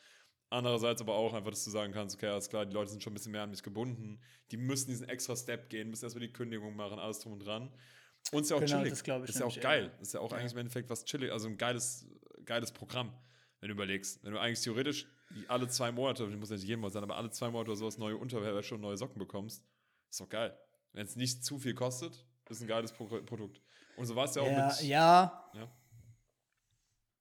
Andererseits 0.49 1.01
aber 1.01 1.15
auch 1.15 1.33
einfach, 1.35 1.51
dass 1.51 1.65
du 1.65 1.71
sagen 1.71 1.93
kannst, 1.93 2.15
okay, 2.15 2.29
alles 2.29 2.49
klar, 2.49 2.67
die 2.67 2.73
Leute 2.75 2.91
sind 2.91 3.03
schon 3.03 3.13
ein 3.13 3.15
bisschen 3.15 3.33
mehr 3.33 3.43
an 3.43 3.51
mich 3.51 3.63
gebunden. 3.63 4.21
Die 4.53 4.59
müssen 4.59 4.91
diesen 4.91 5.09
extra 5.09 5.35
Step 5.35 5.69
gehen, 5.71 5.91
müssen 5.91 6.05
erstmal 6.05 6.25
die 6.27 6.33
Kündigung 6.33 6.77
machen, 6.77 6.99
alles 7.01 7.19
drum 7.21 7.33
und 7.33 7.41
dran. 7.45 7.73
Und 8.33 8.43
ist 8.43 8.51
ja 8.51 8.57
auch 8.57 8.61
Genau, 8.61 8.77
chillig. 8.77 8.91
das 8.93 9.01
ich 9.01 9.29
ist 9.31 9.41
ja 9.41 9.47
auch 9.47 9.61
geil. 9.61 9.91
ja. 9.97 10.01
Ist 10.03 10.15
ja 10.15 10.21
auch 10.21 10.31
Ja. 10.31 10.39
eigentlich 10.39 10.53
im 10.53 10.59
Endeffekt 10.59 10.89
was 10.91 11.05
chillig, 11.05 11.33
also 11.33 11.49
ein 11.49 11.57
geiles, 11.57 12.07
geiles 12.45 12.71
Programm, 12.71 13.13
wenn 13.61 13.69
du 13.71 13.75
überlegst. 13.75 14.23
Wenn 14.23 14.33
du 14.35 14.39
eigentlich 14.39 14.61
theoretisch 14.61 15.09
die 15.31 15.49
alle 15.49 15.67
zwei 15.69 15.91
Monate, 15.91 16.25
ich 16.27 16.37
muss 16.37 16.51
ja 16.51 16.57
nicht 16.57 16.67
jeden 16.69 16.81
Monat 16.83 16.93
sein, 16.93 17.03
aber 17.03 17.17
alle 17.17 17.31
zwei 17.31 17.51
Monate 17.51 17.71
oder 17.71 17.79
sowas 17.79 17.97
neue 17.99 18.17
Unterwäsche 18.19 18.75
und 18.75 18.83
neue 18.83 18.97
Socken 18.99 19.19
bekommst, 19.19 19.65
ist 20.11 20.21
doch 20.21 20.29
geil. 20.29 20.57
Wenn 20.93 21.07
es 21.07 21.17
nicht 21.17 21.45
zu 21.45 21.59
viel 21.59 21.75
kostet, 21.75 22.27
ist 22.49 22.61
ein 22.61 22.67
geiles 22.69 22.93
Pro 22.93 23.07
Produkt. 23.07 23.61
Und 23.97 24.07
so 24.07 24.15
war 24.17 24.25
es 24.27 24.35
ja 24.35 24.43
auch 24.43 24.47
ja, 24.47 24.67
mit. 24.69 24.81
ja. 24.83 25.51
Ja. 25.55 25.69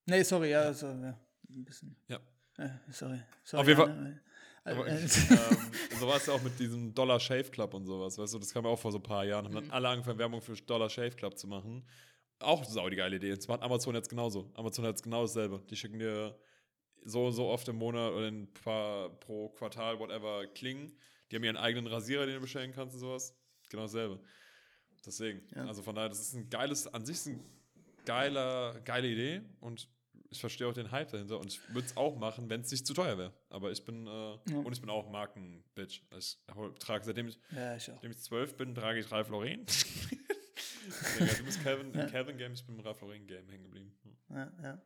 Nee, 0.05 0.23
sorry, 0.23 0.51
ja, 0.51 0.61
also, 0.61 0.87
ja. 0.87 1.17
Ein 1.49 1.63
bisschen. 1.65 1.95
Ja. 2.07 2.19
Äh, 2.57 2.69
sorry. 2.91 3.21
sorry. 3.43 3.61
Auf 3.61 3.67
jeden 3.67 3.79
Fall-. 3.79 4.21
Aber, 4.63 4.87
Äh, 4.87 4.99
ähm, 5.01 5.07
so 5.99 6.07
war 6.07 6.17
es 6.17 6.25
ja 6.27 6.33
auch 6.33 6.41
mit 6.43 6.59
diesem 6.59 6.93
Dollar 6.93 7.19
Shave 7.19 7.49
Club 7.49 7.73
und 7.73 7.85
sowas, 7.85 8.17
weißt 8.17 8.33
du, 8.35 8.39
das 8.39 8.53
kam 8.53 8.63
ja 8.65 8.69
auch 8.71 8.79
vor 8.79 8.91
so 8.91 8.99
ein 8.99 9.03
paar 9.03 9.25
Jahren, 9.25 9.45
haben 9.45 9.53
Mhm. 9.53 9.61
dann 9.61 9.71
alle 9.71 9.89
angefangen, 9.89 10.19
Werbung 10.19 10.41
für 10.41 10.53
Dollar 10.53 10.89
Shave 10.89 11.11
Club 11.15 11.37
zu 11.37 11.47
machen. 11.47 11.83
Auch 12.39 12.63
sau 12.65 12.89
die 12.89 12.95
geile 12.95 13.15
Idee. 13.17 13.35
Das 13.35 13.47
macht 13.47 13.61
Amazon 13.61 13.95
jetzt 13.95 14.09
genauso. 14.09 14.51
Amazon 14.55 14.85
hat 14.85 14.91
jetzt 14.91 15.03
genau 15.03 15.21
dasselbe. 15.23 15.63
Die 15.69 15.75
schicken 15.75 15.99
dir 15.99 16.37
so 17.03 17.27
und 17.27 17.33
so 17.33 17.47
oft 17.47 17.67
im 17.69 17.75
Monat 17.77 18.11
oder 18.13 18.27
ein 18.27 18.51
paar 18.53 19.09
pro 19.19 19.49
Quartal, 19.49 19.99
whatever, 19.99 20.45
Klingen. 20.47 20.95
Die 21.31 21.35
haben 21.35 21.43
ihren 21.43 21.57
eigenen 21.57 21.87
Rasierer, 21.87 22.25
den 22.25 22.35
du 22.35 22.41
bestellen 22.41 22.71
kannst 22.73 22.95
und 22.95 22.99
sowas. 22.99 23.35
Genau 23.71 23.83
dasselbe. 23.83 24.19
Deswegen. 25.05 25.41
Ja. 25.55 25.65
Also 25.65 25.81
von 25.81 25.95
daher, 25.95 26.09
das 26.09 26.19
ist 26.19 26.33
ein 26.35 26.49
geiles, 26.49 26.85
an 26.93 27.05
sich 27.05 27.15
ist 27.15 27.27
ein 27.27 27.43
geiler, 28.05 28.79
geile 28.81 29.07
Idee 29.07 29.41
und 29.61 29.89
ich 30.29 30.39
verstehe 30.39 30.67
auch 30.67 30.73
den 30.73 30.91
Hype 30.91 31.09
dahinter 31.11 31.39
und 31.39 31.47
ich 31.47 31.59
würde 31.73 31.87
es 31.87 31.97
auch 31.97 32.15
machen, 32.17 32.49
wenn 32.49 32.61
es 32.61 32.71
nicht 32.71 32.85
zu 32.85 32.93
teuer 32.93 33.17
wäre. 33.17 33.33
Aber 33.49 33.71
ich 33.71 33.83
bin, 33.83 34.05
äh, 34.07 34.37
und 34.53 34.71
ich 34.71 34.79
bin 34.79 34.89
auch 34.89 35.09
Marken-Bitch. 35.09 36.01
Ich 36.17 36.37
hol- 36.53 36.73
trage, 36.75 37.03
seitdem 37.03 37.27
ich, 37.29 37.39
ja, 37.55 37.75
ich 37.75 37.83
seitdem 37.83 38.11
ich 38.11 38.19
zwölf 38.19 38.55
bin, 38.55 38.73
trage 38.75 38.99
ich 38.99 39.11
Ralph 39.11 39.29
Lauren. 39.29 39.65
Digga, 41.19 41.33
du 41.33 41.43
bist 41.43 41.61
Calvin, 41.63 41.93
Ja. 41.93 42.05
Calvin 42.07 42.37
Game, 42.37 42.53
ich 42.53 42.65
bin 42.65 42.75
im 42.75 42.81
Ralph 42.81 43.01
Lauren 43.01 43.27
Game 43.27 43.47
hängen 43.49 43.63
geblieben. 43.63 43.91
Hm. 44.03 44.37
Ja, 44.37 44.51
ja. 44.63 44.77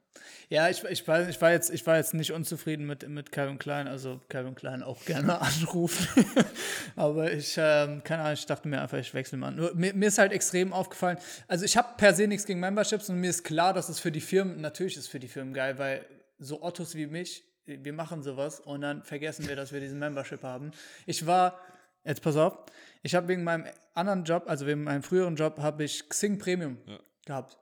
ja 0.50 0.70
ich, 0.70 0.84
ich, 0.84 1.08
war, 1.08 1.28
ich, 1.28 1.40
war 1.42 1.52
jetzt, 1.52 1.70
ich 1.70 1.86
war 1.86 1.98
jetzt 1.98 2.14
nicht 2.14 2.32
unzufrieden 2.32 2.86
mit, 2.86 3.08
mit 3.08 3.32
Calvin 3.32 3.60
Klein, 3.60 3.88
also 3.88 4.22
Calvin 4.30 4.56
Klein 4.56 4.84
auch 4.84 5.04
gerne 5.06 5.40
anrufen. 5.42 6.26
Aber 6.96 7.32
ich, 7.32 7.56
ähm, 7.58 8.04
keine 8.04 8.24
Ahnung, 8.24 8.34
ich 8.34 8.46
dachte 8.46 8.68
mir 8.68 8.82
einfach, 8.82 8.98
ich 8.98 9.14
wechsle 9.14 9.38
mal. 9.38 9.52
Nur, 9.52 9.74
mir, 9.76 9.94
mir 9.94 10.08
ist 10.08 10.18
halt 10.18 10.32
extrem 10.32 10.74
aufgefallen, 10.74 11.18
also 11.48 11.66
ich 11.66 11.78
habe 11.78 11.90
per 11.98 12.14
se 12.14 12.28
nichts 12.28 12.46
gegen 12.46 12.60
Memberships 12.60 13.10
und 13.10 13.20
mir 13.20 13.30
ist 13.30 13.44
klar, 13.44 13.74
dass 13.74 13.90
es 13.90 14.00
für 14.00 14.12
die 14.12 14.22
Firmen, 14.22 14.62
natürlich 14.62 14.98
ist 14.98 15.04
es 15.04 15.08
für 15.08 15.20
die 15.20 15.28
Firmen 15.28 15.54
geil, 15.54 15.78
weil 15.78 16.06
so 16.40 16.62
Ottos 16.62 16.96
wie 16.96 17.08
mich, 17.08 17.44
wir 17.66 17.94
machen 17.94 18.22
sowas 18.22 18.60
und 18.60 18.82
dann 18.82 19.04
vergessen 19.04 19.48
wir, 19.48 19.56
dass 19.56 19.72
wir 19.72 19.80
diesen 19.80 20.00
Membership 20.00 20.44
haben. 20.44 20.72
Ich 21.06 21.26
war, 21.26 21.60
jetzt 22.06 22.22
pass 22.22 22.36
auf, 22.38 22.58
ich 23.04 23.14
habe 23.16 23.28
wegen 23.28 23.44
meinem 23.44 23.66
anderen 23.94 24.24
Job, 24.24 24.44
also 24.48 24.66
wegen 24.66 24.84
meinem 24.84 25.04
früheren 25.04 25.36
Job, 25.36 25.58
habe 25.60 25.84
ich 25.84 26.08
Xing 26.10 26.38
Premium 26.40 26.78
Ja. 26.86 27.00
gehabt. 27.26 27.58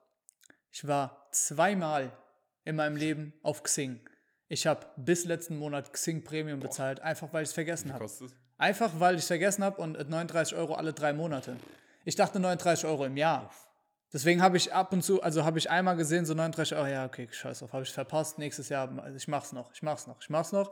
Ich 0.71 0.87
war 0.87 1.27
zweimal 1.31 2.11
in 2.63 2.75
meinem 2.75 2.95
Leben 2.95 3.33
auf 3.43 3.63
Xing. 3.63 3.99
Ich 4.47 4.67
habe 4.67 4.85
bis 4.97 5.25
letzten 5.25 5.57
Monat 5.57 5.91
Xing 5.93 6.23
Premium 6.23 6.59
bezahlt, 6.59 6.99
einfach 6.99 7.33
weil 7.33 7.43
ich 7.43 7.49
es 7.49 7.53
vergessen 7.53 7.93
habe. 7.93 8.07
Einfach 8.57 8.91
weil 8.99 9.15
ich 9.15 9.21
es 9.21 9.27
vergessen 9.27 9.63
habe 9.63 9.81
und 9.81 10.09
39 10.09 10.55
Euro 10.55 10.75
alle 10.75 10.93
drei 10.93 11.11
Monate. 11.13 11.57
Ich 12.05 12.15
dachte 12.15 12.39
39 12.39 12.85
Euro 12.85 13.05
im 13.05 13.17
Jahr. 13.17 13.51
Deswegen 14.11 14.43
habe 14.43 14.57
ich 14.57 14.71
ab 14.71 14.93
und 14.93 15.01
zu, 15.03 15.23
also 15.23 15.43
habe 15.43 15.57
ich 15.57 15.71
einmal 15.71 15.95
gesehen, 15.95 16.25
so 16.25 16.35
39 16.35 16.77
Euro, 16.77 16.85
ja, 16.85 17.05
okay, 17.05 17.27
scheiß 17.31 17.59
drauf, 17.59 17.73
habe 17.73 17.81
ich 17.83 17.91
verpasst, 17.91 18.37
nächstes 18.37 18.69
Jahr, 18.69 18.87
also 18.99 19.17
ich 19.17 19.27
mach's 19.27 19.53
noch, 19.53 19.73
ich 19.73 19.81
mach's 19.81 20.05
noch, 20.05 20.21
ich 20.21 20.29
mach's 20.29 20.51
noch. 20.51 20.71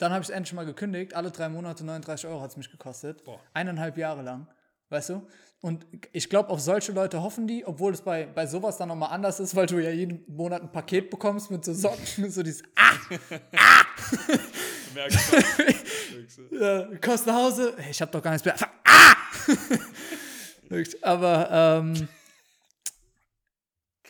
Dann 0.00 0.12
habe 0.12 0.22
ich 0.22 0.30
es 0.30 0.34
endlich 0.34 0.54
mal 0.54 0.64
gekündigt, 0.64 1.14
alle 1.14 1.30
drei 1.30 1.50
Monate 1.50 1.84
39 1.84 2.26
Euro 2.26 2.40
hat 2.40 2.50
es 2.52 2.56
mich 2.56 2.70
gekostet. 2.70 3.22
Boah. 3.24 3.38
Eineinhalb 3.52 3.98
Jahre 3.98 4.22
lang, 4.22 4.46
weißt 4.88 5.10
du? 5.10 5.26
Und 5.60 5.86
ich 6.12 6.30
glaube, 6.30 6.48
auf 6.48 6.60
solche 6.60 6.92
Leute 6.92 7.22
hoffen 7.22 7.46
die, 7.46 7.66
obwohl 7.66 7.92
es 7.92 8.00
bei, 8.00 8.24
bei 8.24 8.46
sowas 8.46 8.78
dann 8.78 8.88
nochmal 8.88 9.10
anders 9.12 9.40
ist, 9.40 9.54
weil 9.54 9.66
du 9.66 9.78
ja 9.78 9.90
jeden 9.90 10.24
Monat 10.26 10.62
ein 10.62 10.72
Paket 10.72 11.10
bekommst 11.10 11.50
mit 11.50 11.66
so 11.66 11.74
Socken, 11.74 12.30
so 12.30 12.42
dieses, 12.42 12.62
ah, 12.76 12.92
Du 14.88 14.94
merkst 14.94 15.32
du? 16.48 16.56
äh, 16.56 16.98
kommst 16.98 17.26
nach 17.26 17.34
Hause, 17.34 17.74
hey, 17.76 17.90
ich 17.90 18.00
habe 18.00 18.10
doch 18.10 18.22
gar 18.22 18.30
nichts 18.32 18.44
mehr. 18.46 18.56
Ah! 18.84 19.14
Aber, 21.02 21.82
ähm, 21.82 22.08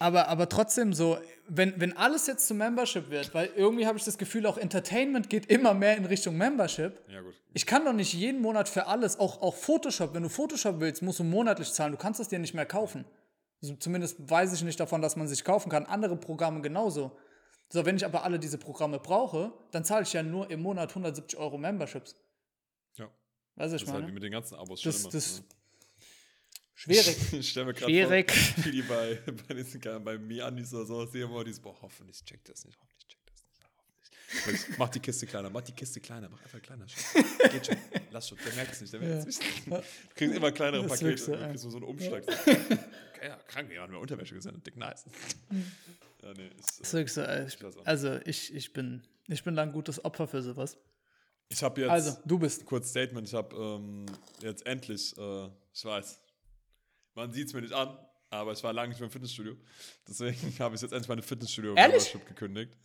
aber, 0.00 0.28
aber 0.28 0.49
trotzdem 0.49 0.92
so, 0.92 1.19
wenn, 1.47 1.78
wenn 1.80 1.97
alles 1.97 2.26
jetzt 2.26 2.49
zum 2.49 2.57
Membership 2.57 3.11
wird, 3.11 3.33
weil 3.35 3.50
irgendwie 3.54 3.87
habe 3.87 3.99
ich 3.99 4.04
das 4.04 4.16
Gefühl, 4.19 4.47
auch 4.47 4.57
Entertainment 4.57 5.28
geht 5.28 5.47
immer 5.47 5.75
mehr 5.75 5.97
in 5.97 6.07
Richtung 6.07 6.37
Membership. 6.37 6.99
Ja, 7.09 7.21
gut. 7.21 7.35
Ich 7.52 7.66
kann 7.66 7.85
doch 7.85 7.92
nicht 7.92 8.12
jeden 8.14 8.40
Monat 8.40 8.69
für 8.69 8.87
alles, 8.87 9.21
auch, 9.21 9.42
auch 9.42 9.54
Photoshop, 9.54 10.14
wenn 10.14 10.23
du 10.23 10.28
Photoshop 10.28 10.80
willst, 10.80 11.02
musst 11.02 11.19
du 11.19 11.25
monatlich 11.25 11.71
zahlen. 11.73 11.92
Du 11.92 11.99
kannst 11.99 12.19
es 12.19 12.28
dir 12.28 12.38
nicht 12.38 12.54
mehr 12.54 12.66
kaufen. 12.66 13.04
Also 13.62 13.75
zumindest 13.76 14.16
weiß 14.30 14.54
ich 14.54 14.62
nicht 14.62 14.80
davon, 14.80 15.02
dass 15.02 15.16
man 15.16 15.28
sich 15.28 15.45
kaufen 15.45 15.69
kann. 15.69 15.85
Andere 15.85 16.16
Programme 16.16 16.62
genauso. 16.62 17.16
So, 17.69 17.85
wenn 17.85 17.97
ich 17.97 18.04
aber 18.07 18.25
alle 18.25 18.38
diese 18.38 18.57
Programme 18.59 18.99
brauche, 18.99 19.52
dann 19.71 19.85
zahle 19.85 20.02
ich 20.04 20.12
ja 20.14 20.23
nur 20.23 20.50
im 20.50 20.62
Monat 20.62 20.88
170 20.90 21.38
Euro 21.38 21.59
Memberships. 21.59 22.16
Ja. 22.97 23.04
Weißt 23.04 23.12
du, 23.57 23.57
Das 23.57 23.73
ich 23.75 23.83
ist 23.83 23.92
halt 23.92 24.07
wie 24.09 24.12
mit 24.12 24.23
den 24.23 24.33
ganzen 24.33 24.54
Abos 24.54 24.80
Das- 24.80 24.95
schon 24.95 25.02
immer. 25.02 25.12
das- 25.12 25.38
ja. 25.38 25.45
Schwierig. 26.80 27.16
Ich 27.32 27.50
stelle 27.50 27.66
mir 27.66 27.75
gerade 27.75 27.90
Schwierig. 27.92 28.32
vor, 28.32 28.64
wie 28.64 28.70
die 28.70 28.82
bei, 28.82 29.18
bei, 29.49 29.54
diesen, 29.54 29.80
bei 30.04 30.16
Mianis 30.18 30.72
oder 30.72 30.87
so, 30.87 31.04
sehe 31.06 31.25
immer 31.25 31.44
dieses, 31.44 31.60
boah, 31.60 31.76
hoffentlich 31.82 32.25
checkt 32.25 32.49
das 32.49 32.64
nicht, 32.64 32.78
hoffentlich 32.80 33.06
checkt 33.06 33.30
das 33.30 33.44
nicht, 33.46 33.60
hoffentlich. 34.46 34.70
Ich- 34.72 34.78
Mach 34.78 34.88
die 34.88 35.00
Kiste 35.00 35.26
kleiner, 35.26 35.50
mach 35.50 35.60
die 35.60 35.72
Kiste 35.72 36.00
kleiner, 36.00 36.28
mach 36.30 36.42
einfach 36.42 36.62
kleiner. 36.62 36.87
Geht 37.52 37.66
schon, 37.66 37.76
lass 38.10 38.28
schon, 38.28 38.38
der 38.46 38.54
merkt 38.54 38.72
es 38.72 38.80
nicht, 38.80 38.92
der 38.94 39.00
merkt 39.00 39.28
es 39.28 39.38
nicht. 39.38 39.66
Du 39.66 39.82
kriegst 40.14 40.37
immer 40.37 40.52
kleinere 40.52 40.82
Das 40.84 40.92
ist 40.94 41.00
Pakete, 41.00 41.06
wirklich 41.06 41.22
so, 41.25 41.32
du 41.37 41.49
kriegst 41.49 41.62
so 41.62 41.76
einen 41.76 41.84
Umschlag. 41.84 42.25
Okay, 43.20 43.28
ja, 43.28 43.37
krank, 43.49 43.70
ja, 43.70 43.87
mehr 43.87 44.00
Unterwäsche 44.00 44.34
gesehen, 44.34 44.62
dick 44.64 44.78
nice. 44.78 45.04
Ja, 46.22 46.32
nee, 46.32 46.49
ist, 46.58 46.80
Das 46.80 46.94
ist 46.94 46.94
äh, 46.94 46.96
wirklich 46.96 47.12
so, 47.75 47.80
äh, 47.80 47.84
also 47.84 48.18
ich, 48.25 48.54
ich 48.54 48.72
bin, 48.72 49.02
ich 49.28 49.44
bin 49.44 49.54
da 49.56 49.62
ein 49.62 49.72
gutes 49.72 50.02
Opfer 50.02 50.26
für 50.26 50.40
sowas. 50.40 50.78
ich 51.50 51.62
habe 51.62 51.82
jetzt, 51.82 51.90
Also, 51.90 52.16
du 52.25 52.38
bist. 52.38 52.64
kurz 52.64 52.88
Statement, 52.88 53.28
ich 53.28 53.34
habe 53.34 53.54
ähm, 53.54 54.06
jetzt 54.40 54.64
endlich, 54.64 55.14
äh, 55.18 55.49
ich 55.75 55.84
weiß, 55.84 56.18
man 57.14 57.33
sieht 57.33 57.49
es 57.49 57.55
mir 57.55 57.62
nicht 57.62 57.73
an, 57.75 57.97
aber 58.31 58.52
ich 58.52 58.62
war 58.62 58.73
lange 58.73 58.90
nicht 58.90 58.99
mehr 59.00 59.07
im 59.07 59.12
Fitnessstudio. 59.12 59.57
Deswegen 60.09 60.37
habe 60.59 60.75
ich 60.75 60.81
jetzt 60.83 60.93
endlich 60.93 61.09
meine 61.09 61.23
Fitnessstudio-Membership 61.23 62.26
gekündigt. 62.26 62.76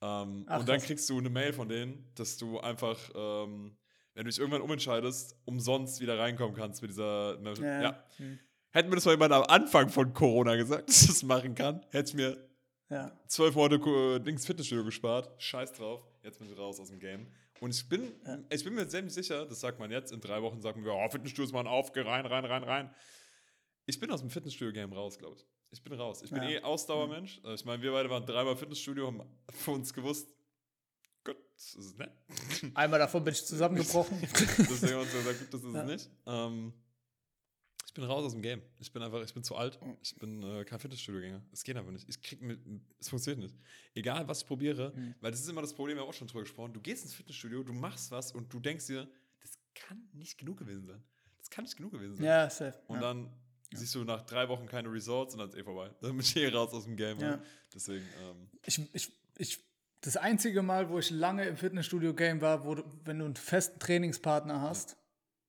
Ähm, 0.00 0.44
Ach, 0.48 0.60
und 0.60 0.68
dann 0.68 0.80
kriegst 0.80 1.08
du 1.10 1.18
eine 1.18 1.28
Mail 1.30 1.52
von 1.52 1.68
denen, 1.68 2.08
dass 2.14 2.36
du 2.36 2.60
einfach, 2.60 2.98
ähm, 3.14 3.76
wenn 4.14 4.24
du 4.24 4.30
dich 4.30 4.38
irgendwann 4.38 4.62
umentscheidest, 4.62 5.36
umsonst 5.44 6.00
wieder 6.00 6.18
reinkommen 6.18 6.54
kannst 6.56 6.82
mit 6.82 6.90
dieser 6.90 7.34
Membership. 7.36 7.64
Ja. 7.64 7.82
Ja. 7.82 8.04
Hm. 8.16 8.38
Hätten 8.70 8.90
mir 8.90 8.96
das 8.96 9.04
mal 9.06 9.12
jemand 9.12 9.32
am 9.32 9.44
Anfang 9.44 9.88
von 9.88 10.12
Corona 10.12 10.54
gesagt, 10.56 10.88
dass 10.88 11.02
ich 11.02 11.08
das 11.08 11.22
machen 11.22 11.54
kann, 11.54 11.84
hätte 11.90 12.10
ich 12.10 12.14
mir 12.14 12.48
Ja. 12.90 13.10
zwölf 13.26 13.54
Monate 13.54 13.76
äh, 13.90 14.20
Dings 14.20 14.46
Fitnessstudio 14.46 14.84
gespart. 14.84 15.30
Scheiß 15.42 15.72
drauf. 15.72 16.06
Jetzt 16.22 16.38
bin 16.38 16.48
ich 16.50 16.56
raus 16.56 16.78
aus 16.78 16.88
dem 16.90 17.00
Game. 17.00 17.26
Und 17.60 17.74
ich 17.74 17.88
bin, 17.88 18.12
ich 18.50 18.62
bin 18.62 18.74
mir 18.74 18.86
ziemlich 18.86 19.12
sicher, 19.14 19.44
das 19.46 19.58
sagt 19.58 19.80
man 19.80 19.90
jetzt, 19.90 20.12
in 20.12 20.20
drei 20.20 20.40
Wochen 20.42 20.60
sagen 20.60 20.84
wir, 20.84 20.92
oh, 20.94 21.08
Fitnessstudios 21.08 21.52
machen 21.52 21.66
auf, 21.66 21.92
geh 21.92 22.02
rein, 22.02 22.24
rein, 22.24 22.44
rein, 22.44 22.62
rein. 22.62 22.94
Ich 23.88 23.98
bin 23.98 24.10
aus 24.10 24.20
dem 24.20 24.28
Fitnessstudio-Game 24.28 24.92
raus, 24.92 25.18
glaube 25.18 25.36
ich. 25.38 25.46
Ich 25.70 25.82
bin 25.82 25.94
raus. 25.94 26.20
Ich 26.22 26.30
bin 26.30 26.42
Ja. 26.42 26.48
eh 26.50 26.60
Ausdauermensch. 26.62 27.40
Äh, 27.42 27.54
Ich 27.54 27.64
meine, 27.64 27.82
wir 27.82 27.90
beide 27.90 28.10
waren 28.10 28.24
dreimal 28.26 28.54
Fitnessstudio, 28.56 29.06
haben 29.06 29.22
für 29.50 29.70
uns 29.70 29.92
gewusst, 29.94 30.28
Gott, 31.24 31.38
das 31.54 31.74
ist 31.74 31.98
nett. 31.98 32.12
Einmal 32.74 32.98
davon 32.98 33.24
bin 33.24 33.32
ich 33.32 33.44
zusammengebrochen. 33.46 34.20
Deswegen 34.22 34.68
haben 34.68 34.88
wir 34.90 35.00
uns 35.00 35.12
gesagt, 35.12 35.38
gut, 35.40 35.54
das 35.54 35.62
ist 35.64 35.74
es 35.74 35.84
nicht. 35.86 36.10
Ähm, 36.26 36.72
ich 37.86 37.94
bin 37.94 38.04
raus 38.04 38.24
aus 38.26 38.32
dem 38.32 38.42
Game. 38.42 38.60
Ich 38.78 38.92
bin 38.92 39.02
einfach, 39.02 39.22
ich 39.22 39.32
bin 39.32 39.42
zu 39.42 39.56
alt. 39.56 39.78
Ich 40.02 40.14
bin 40.16 40.42
äh, 40.42 40.64
kein 40.66 40.78
Fitnessstudio-Gänger. 40.78 41.42
Es 41.52 41.64
geht 41.64 41.76
einfach 41.78 41.90
nicht. 41.90 42.06
Ich 42.10 42.20
krieg 42.20 42.42
mit, 42.42 42.60
es 43.00 43.08
funktioniert 43.08 43.50
nicht. 43.50 43.56
Egal, 43.94 44.28
was 44.28 44.42
ich 44.42 44.46
probiere, 44.46 44.92
Mhm. 44.94 45.14
weil 45.20 45.30
das 45.30 45.40
ist 45.40 45.48
immer 45.48 45.62
das 45.62 45.72
Problem, 45.74 45.96
wir 45.96 46.02
haben 46.02 46.08
auch 46.10 46.14
schon 46.14 46.28
drüber 46.28 46.42
gesprochen. 46.42 46.74
Du 46.74 46.80
gehst 46.82 47.04
ins 47.04 47.14
Fitnessstudio, 47.14 47.62
du 47.62 47.72
machst 47.72 48.10
was 48.10 48.32
und 48.32 48.52
du 48.52 48.60
denkst 48.60 48.86
dir, 48.86 49.08
das 49.40 49.58
kann 49.74 50.08
nicht 50.12 50.36
genug 50.36 50.58
gewesen 50.58 50.86
sein. 50.86 51.02
Das 51.38 51.48
kann 51.50 51.64
nicht 51.64 51.76
genug 51.76 51.92
gewesen 51.92 52.16
sein. 52.16 52.24
ja, 52.26 52.50
safe. 52.50 52.78
Und 52.86 52.96
ja. 52.96 53.00
dann 53.00 53.32
siehst 53.72 53.94
du 53.94 54.04
nach 54.04 54.22
drei 54.22 54.48
Wochen 54.48 54.66
keine 54.66 54.90
Resorts 54.90 55.34
und 55.34 55.40
dann 55.40 55.48
ist 55.48 55.56
eh 55.56 55.62
vorbei. 55.62 55.90
Dann 56.00 56.12
bin 56.12 56.20
ich 56.20 56.36
eh 56.36 56.48
raus 56.48 56.72
aus 56.72 56.84
dem 56.84 56.96
Game. 56.96 57.18
Ja. 57.18 57.38
Deswegen, 57.74 58.06
ähm, 58.22 58.48
ich, 58.64 58.94
ich, 58.94 59.12
ich, 59.36 59.58
das 60.00 60.16
einzige 60.16 60.62
Mal, 60.62 60.88
wo 60.88 60.98
ich 60.98 61.10
lange 61.10 61.44
im 61.44 61.56
Fitnessstudio-Game 61.56 62.40
war, 62.40 62.64
wo 62.64 62.76
du, 62.76 62.84
wenn 63.04 63.18
du 63.18 63.24
einen 63.24 63.36
festen 63.36 63.78
Trainingspartner 63.78 64.60
hast, 64.60 64.96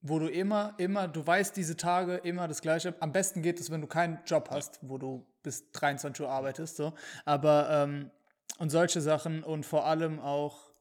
wo 0.01 0.19
du 0.19 0.27
immer, 0.27 0.73
immer, 0.77 1.07
du 1.07 1.25
weißt 1.25 1.55
diese 1.55 1.77
Tage 1.77 2.15
immer 2.17 2.47
das 2.47 2.61
Gleiche. 2.61 2.95
Am 2.99 3.11
besten 3.11 3.41
geht 3.41 3.59
es, 3.59 3.69
wenn 3.69 3.81
du 3.81 3.87
keinen 3.87 4.19
Job 4.25 4.49
hast, 4.49 4.79
wo 4.81 4.97
du 4.97 5.25
bis 5.43 5.71
23 5.71 6.25
Uhr 6.25 6.31
arbeitest. 6.31 6.77
So. 6.77 6.93
Aber, 7.25 7.69
ähm, 7.69 8.11
und 8.57 8.69
solche 8.69 9.01
Sachen 9.01 9.43
und 9.43 9.65
vor 9.65 9.85
allem 9.85 10.19
auch, 10.19 10.71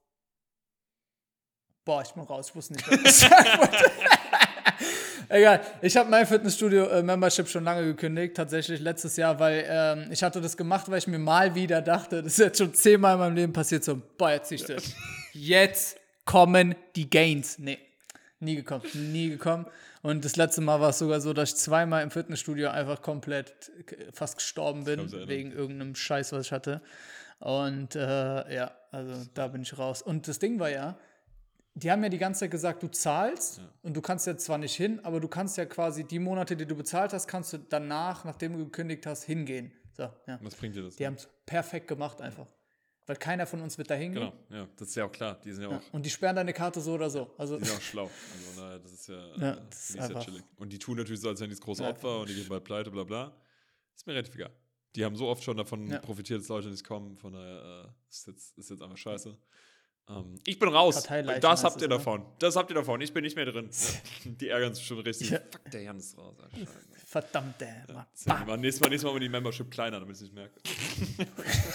boah, 1.85 2.02
ich 2.02 2.12
bin 2.12 2.23
raus, 2.23 2.49
ich 2.49 2.54
wusste 2.57 2.75
nicht, 2.75 2.90
was 2.90 3.00
ich 3.00 3.12
sagen 3.28 3.61
wollte. 3.61 4.17
Egal, 5.30 5.61
ich 5.82 5.94
habe 5.97 6.08
mein 6.08 6.26
Fitnessstudio-Membership 6.26 7.49
schon 7.49 7.64
lange 7.64 7.85
gekündigt, 7.85 8.35
tatsächlich 8.35 8.80
letztes 8.80 9.16
Jahr, 9.16 9.38
weil 9.38 9.64
ähm, 9.68 10.08
ich 10.11 10.23
hatte 10.23 10.40
das 10.40 10.56
gemacht, 10.56 10.90
weil 10.90 10.99
ich 10.99 11.06
mir 11.06 11.18
mal 11.18 11.54
wieder 11.54 11.82
dachte, 11.82 12.23
das 12.23 12.32
ist 12.32 12.38
jetzt 12.38 12.58
schon 12.58 12.73
zehnmal 12.73 13.14
in 13.14 13.18
meinem 13.20 13.37
Leben 13.37 13.52
passiert, 13.52 13.85
so, 13.85 14.00
boah, 14.16 14.30
jetzt 14.30 14.49
siehst 14.49 14.70
du, 14.70 14.76
jetzt 15.35 15.99
kommen 16.25 16.75
die 16.97 17.11
Gains. 17.11 17.58
Nee, 17.58 17.78
nie 18.40 18.56
gekommen, 18.56 18.85
nie 18.94 19.28
gekommen. 19.30 19.66
Und 20.02 20.25
das 20.25 20.37
letzte 20.37 20.62
Mal 20.62 20.80
war 20.80 20.90
es 20.90 20.99
sogar 20.99 21.20
so, 21.20 21.35
dass 21.35 21.50
ich 21.50 21.56
zweimal 21.56 22.02
im 22.02 22.11
Fitnessstudio 22.11 22.70
einfach 22.70 23.02
komplett 23.02 23.52
äh, 23.90 24.12
fast 24.12 24.37
gestorben 24.37 24.85
bin, 24.85 25.11
wegen 25.28 25.52
irgendeinem 25.52 25.94
Scheiß, 25.94 26.32
was 26.32 26.47
ich 26.47 26.52
hatte. 26.52 26.80
Und 27.40 27.94
äh, 27.97 28.54
ja, 28.54 28.73
also 28.90 29.12
da 29.35 29.49
bin 29.49 29.62
ich 29.62 29.76
raus. 29.76 30.00
Und 30.00 30.26
das 30.26 30.38
Ding 30.38 30.58
war 30.58 30.70
ja, 30.70 30.97
die 31.82 31.90
haben 31.90 32.02
ja 32.02 32.08
die 32.08 32.18
ganze 32.18 32.40
Zeit 32.40 32.50
gesagt, 32.50 32.82
du 32.82 32.88
zahlst 32.88 33.61
und 33.82 33.94
du 33.97 34.00
kannst 34.00 34.26
ja 34.26 34.37
zwar 34.37 34.58
nicht 34.58 34.75
hin, 34.75 35.00
aber 35.04 35.20
du 35.20 35.28
kannst 35.28 35.56
ja 35.56 35.64
quasi 35.66 36.04
die 36.04 36.18
Monate, 36.18 36.56
die 36.56 36.66
du 36.66 36.75
bezahlt 36.75 37.12
hast, 37.12 37.26
kannst 37.28 37.52
du 37.52 37.58
danach, 37.58 38.25
nachdem 38.25 38.52
du 38.54 38.64
gekündigt 38.64 39.06
hast, 39.06 39.25
hingehen. 39.25 39.73
So, 39.92 40.04
ja. 40.26 40.38
was 40.42 40.54
bringt 40.54 40.75
dir 40.76 40.82
das? 40.82 40.97
Die 40.97 41.06
haben 41.06 41.14
es 41.14 41.28
perfekt 41.47 41.88
gemacht 41.88 42.20
einfach. 42.20 42.47
Weil 43.06 43.16
keiner 43.16 43.47
von 43.47 43.62
uns 43.62 43.78
wird 43.78 43.88
da 43.90 43.94
hingehen. 43.94 44.30
Genau, 44.50 44.61
ja, 44.61 44.68
das 44.76 44.88
ist 44.88 44.94
ja 44.97 45.06
auch 45.06 45.12
klar. 45.12 45.40
Die 45.42 45.50
sind 45.52 45.62
ja 45.62 45.78
auch 45.78 45.82
Und 45.92 46.04
die 46.04 46.11
sperren 46.11 46.37
deine 46.37 46.52
Karte 46.52 46.80
so 46.80 46.92
oder 46.92 47.08
so. 47.08 47.32
Also, 47.38 47.56
Die 47.58 47.64
sind 47.64 47.76
auch 47.78 47.80
schlau. 47.80 48.11
Also, 48.35 48.61
naja, 48.61 48.78
das 48.78 48.92
ist 48.92 49.08
ja, 49.08 49.37
Ja, 49.37 49.52
äh, 49.54 49.61
das 49.70 49.90
ist 49.90 49.99
einfach- 49.99 50.25
chillig. 50.25 50.42
Und 50.56 50.73
die 50.73 50.78
tun 50.78 50.99
natürlich 50.99 51.23
so, 51.23 51.28
als 51.30 51.40
wären 51.40 51.49
die 51.49 51.56
das 51.56 51.64
große 51.64 51.82
Ja. 51.85 51.88
Opfer 51.90 52.20
und 52.20 52.28
die 52.28 52.35
gehen 52.35 52.49
bald 52.49 52.64
pleite, 52.64 52.90
bla 52.90 53.04
bla. 53.04 53.35
Ist 53.97 54.06
mir 54.06 54.12
relativ 54.12 54.35
egal. 54.35 54.50
Die 54.94 55.04
haben 55.06 55.16
so 55.16 55.26
oft 55.28 55.42
schon 55.42 55.56
davon 55.56 55.88
Ja. 55.90 56.00
profitiert, 56.00 56.40
dass 56.42 56.49
Leute 56.49 56.68
nicht 56.68 56.85
kommen. 56.85 57.16
Von 57.16 57.32
daher 57.32 57.87
äh, 57.87 58.11
ist, 58.11 58.26
jetzt, 58.26 58.58
ist 58.58 58.68
jetzt 58.70 58.82
einfach 58.82 58.97
scheiße. 58.99 59.37
Ähm, 60.08 60.38
ich 60.46 60.58
bin 60.58 60.68
raus. 60.68 61.06
Das 61.40 61.64
habt 61.64 61.82
ihr 61.82 61.88
davon. 61.88 62.24
Das 62.38 62.56
habt 62.56 62.70
ihr 62.70 62.74
davon. 62.74 63.00
Ich 63.00 63.12
bin 63.12 63.22
nicht 63.22 63.36
mehr 63.36 63.44
drin. 63.44 63.70
Die 64.24 64.48
ärgern 64.48 64.74
sich 64.74 64.86
schon 64.86 65.00
richtig. 65.00 65.30
Ja. 65.30 65.38
Fuck, 65.38 65.70
der 65.70 65.82
Jan 65.82 65.98
ist 65.98 66.16
raus. 66.16 66.36
Verdammt, 67.06 67.60
der 67.60 67.86
Mann. 67.92 68.60
Nächstes, 68.60 68.80
Mal, 68.80 68.90
nächstes 68.90 69.02
Mal 69.02 69.10
machen 69.10 69.16
wir 69.16 69.20
die 69.20 69.28
Membership 69.28 69.70
kleiner, 69.70 70.00
damit 70.00 70.16
ich 70.16 70.22
es 70.22 70.32
nicht 70.32 70.34
merke. 70.34 70.60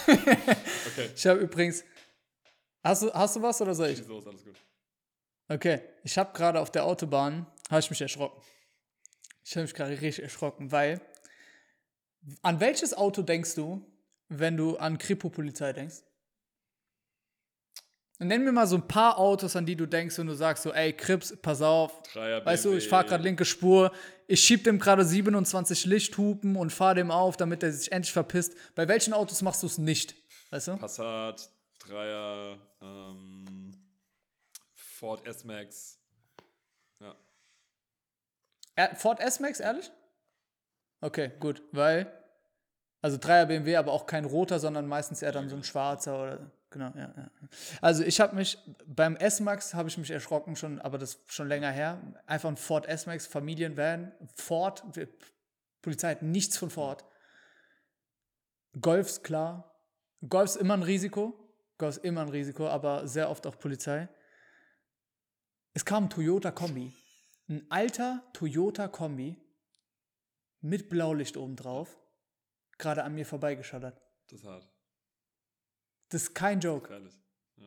okay. 0.06 1.10
Ich 1.14 1.26
habe 1.26 1.40
übrigens. 1.40 1.84
Hast 2.82 3.02
du, 3.02 3.12
hast 3.12 3.36
du 3.36 3.42
was 3.42 3.60
oder 3.62 3.74
soll 3.74 3.88
ich? 3.88 3.98
Schieß 3.98 4.08
los, 4.08 4.26
alles 4.26 4.44
gut. 4.44 4.56
Okay, 5.48 5.80
ich 6.02 6.16
habe 6.18 6.36
gerade 6.36 6.60
auf 6.60 6.70
der 6.70 6.84
Autobahn, 6.84 7.46
habe 7.70 7.80
ich 7.80 7.90
mich 7.90 8.00
erschrocken. 8.00 8.42
Ich 9.42 9.52
habe 9.56 9.62
mich 9.62 9.74
gerade 9.74 9.92
richtig 9.92 10.22
erschrocken, 10.22 10.70
weil 10.70 11.00
an 12.42 12.60
welches 12.60 12.94
Auto 12.94 13.22
denkst 13.22 13.54
du, 13.54 13.86
wenn 14.28 14.56
du 14.56 14.76
an 14.76 14.98
Kripo-Polizei 14.98 15.72
denkst? 15.72 16.02
Nenn 18.20 18.44
mir 18.44 18.52
mal 18.52 18.66
so 18.66 18.76
ein 18.76 18.86
paar 18.86 19.18
Autos, 19.18 19.56
an 19.56 19.66
die 19.66 19.74
du 19.74 19.86
denkst, 19.86 20.16
wenn 20.18 20.28
du 20.28 20.34
sagst 20.34 20.62
so, 20.62 20.72
ey, 20.72 20.92
Krips, 20.92 21.36
pass 21.42 21.60
auf, 21.62 22.00
Dreier 22.12 22.44
weißt 22.44 22.64
du, 22.64 22.74
ich 22.74 22.88
fahre 22.88 23.06
gerade 23.06 23.24
linke 23.24 23.44
Spur, 23.44 23.90
ich 24.28 24.40
schieb 24.40 24.62
dem 24.64 24.78
gerade 24.78 25.04
27 25.04 25.84
Lichthupen 25.86 26.54
und 26.54 26.72
fahre 26.72 26.94
dem 26.94 27.10
auf, 27.10 27.36
damit 27.36 27.64
er 27.64 27.72
sich 27.72 27.90
endlich 27.90 28.12
verpisst. 28.12 28.54
Bei 28.76 28.86
welchen 28.86 29.12
Autos 29.14 29.42
machst 29.42 29.62
du 29.62 29.66
es 29.66 29.78
nicht? 29.78 30.14
Weißt 30.50 30.68
du? 30.68 30.76
Passat, 30.76 31.50
Dreier, 31.80 32.56
ähm, 32.80 33.74
Ford 34.74 35.26
S-Max. 35.26 35.98
Ja. 37.00 37.16
Er, 38.76 38.94
Ford 38.94 39.18
S-Max, 39.18 39.58
ehrlich? 39.58 39.90
Okay, 41.00 41.32
gut, 41.40 41.62
weil, 41.72 42.10
also 43.02 43.16
3er 43.16 43.46
BMW, 43.46 43.76
aber 43.76 43.92
auch 43.92 44.06
kein 44.06 44.24
roter, 44.24 44.60
sondern 44.60 44.86
meistens 44.86 45.20
eher 45.20 45.32
dann 45.32 45.48
so 45.48 45.56
ein 45.56 45.64
schwarzer 45.64 46.22
oder, 46.22 46.50
genau, 46.74 46.92
ja, 46.94 47.14
ja. 47.16 47.30
Also 47.80 48.04
ich 48.04 48.20
habe 48.20 48.34
mich, 48.36 48.58
beim 48.84 49.16
S-Max 49.16 49.72
habe 49.72 49.88
ich 49.88 49.96
mich 49.96 50.10
erschrocken 50.10 50.56
schon, 50.56 50.80
aber 50.80 50.98
das 50.98 51.20
schon 51.26 51.48
länger 51.48 51.70
her, 51.70 52.02
einfach 52.26 52.50
ein 52.50 52.58
Ford 52.58 52.86
S-Max, 52.86 53.26
Familienvan, 53.26 54.12
Ford, 54.34 54.84
Polizei 55.80 56.10
hat 56.10 56.22
nichts 56.22 56.58
von 56.58 56.68
Ford. 56.68 57.04
Golfs, 58.80 59.22
klar. 59.22 59.70
Golfs 60.28 60.56
immer 60.56 60.74
ein 60.74 60.82
Risiko, 60.82 61.38
Golfs 61.78 61.98
immer 61.98 62.22
ein 62.22 62.28
Risiko, 62.28 62.68
aber 62.68 63.06
sehr 63.06 63.30
oft 63.30 63.46
auch 63.46 63.58
Polizei. 63.58 64.08
Es 65.72 65.84
kam 65.84 66.04
ein 66.04 66.10
Toyota 66.10 66.50
Kombi. 66.50 66.92
Ein 67.48 67.66
alter 67.70 68.22
Toyota 68.32 68.88
Kombi 68.88 69.36
mit 70.60 70.88
Blaulicht 70.88 71.36
obendrauf, 71.36 71.98
gerade 72.78 73.04
an 73.04 73.14
mir 73.14 73.26
vorbeigeschallert. 73.26 74.00
Das 74.28 74.40
ist 74.40 74.46
hart. 74.46 74.73
Das 76.14 76.22
ist 76.22 76.34
kein 76.34 76.60
Joke. 76.60 76.88
Ja. 77.56 77.66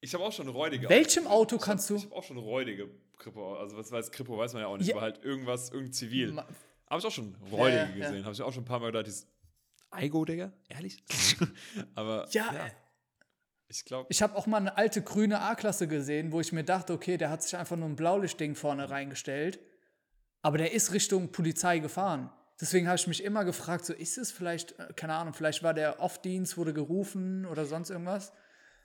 Ich 0.00 0.12
habe 0.12 0.24
auch 0.24 0.32
schon 0.32 0.48
räudige. 0.48 0.88
Welchem 0.88 1.28
Auto 1.28 1.56
gesehen. 1.56 1.64
kannst 1.70 1.88
du- 1.88 1.94
Ich 1.96 2.04
habe 2.06 2.16
auch 2.16 2.24
schon 2.24 2.36
räudige 2.36 2.90
Kripo. 3.16 3.54
Also, 3.56 3.76
was 3.76 3.92
weiß 3.92 4.10
Kripo, 4.10 4.36
weiß 4.36 4.54
man 4.54 4.62
ja 4.62 4.68
auch 4.68 4.76
nicht. 4.76 4.88
Ja. 4.88 4.94
Aber 4.96 5.02
halt 5.02 5.22
irgendwas, 5.22 5.70
irgendein 5.70 5.92
Zivil. 5.92 6.36
Habe 6.36 6.98
ich 6.98 7.06
auch 7.06 7.10
schon 7.12 7.36
räudige 7.52 7.76
Ja, 7.78 8.08
gesehen. 8.08 8.24
Habe 8.24 8.34
ich 8.34 8.42
auch 8.42 8.52
schon 8.52 8.62
ein 8.64 8.66
paar 8.66 8.80
Mal 8.80 8.86
gedacht, 8.86 9.06
dieses 9.06 9.28
Eigo, 9.90 10.24
Digga? 10.24 10.52
Ehrlich? 10.68 11.02
aber. 11.94 12.26
Ja, 12.32 12.70
Ich 13.68 13.84
glaube. 13.84 14.08
Ich 14.10 14.20
habe 14.20 14.34
auch 14.36 14.46
mal 14.46 14.56
eine 14.56 14.76
alte 14.76 15.00
grüne 15.02 15.40
A-Klasse 15.40 15.86
gesehen, 15.86 16.32
wo 16.32 16.40
ich 16.40 16.50
mir 16.52 16.64
dachte, 16.64 16.92
okay, 16.92 17.16
der 17.18 17.30
hat 17.30 17.44
sich 17.44 17.56
einfach 17.56 17.76
nur 17.76 17.88
ein 17.88 17.94
Blaulichtding 17.94 18.56
vorne 18.56 18.90
reingestellt, 18.90 19.60
aber 20.42 20.58
der 20.58 20.72
ist 20.72 20.92
Richtung 20.92 21.30
Polizei 21.30 21.78
gefahren. 21.78 22.32
Deswegen 22.62 22.86
habe 22.86 22.96
ich 22.96 23.06
mich 23.08 23.22
immer 23.22 23.44
gefragt, 23.44 23.84
so 23.84 23.92
ist 23.92 24.16
es 24.16 24.30
vielleicht, 24.32 24.78
äh, 24.78 24.92
keine 24.96 25.14
Ahnung, 25.14 25.34
vielleicht 25.34 25.62
war 25.62 25.74
der 25.74 26.00
Off-Dienst, 26.00 26.56
wurde 26.56 26.72
gerufen 26.72 27.44
oder 27.44 27.66
sonst 27.66 27.90
irgendwas. 27.90 28.32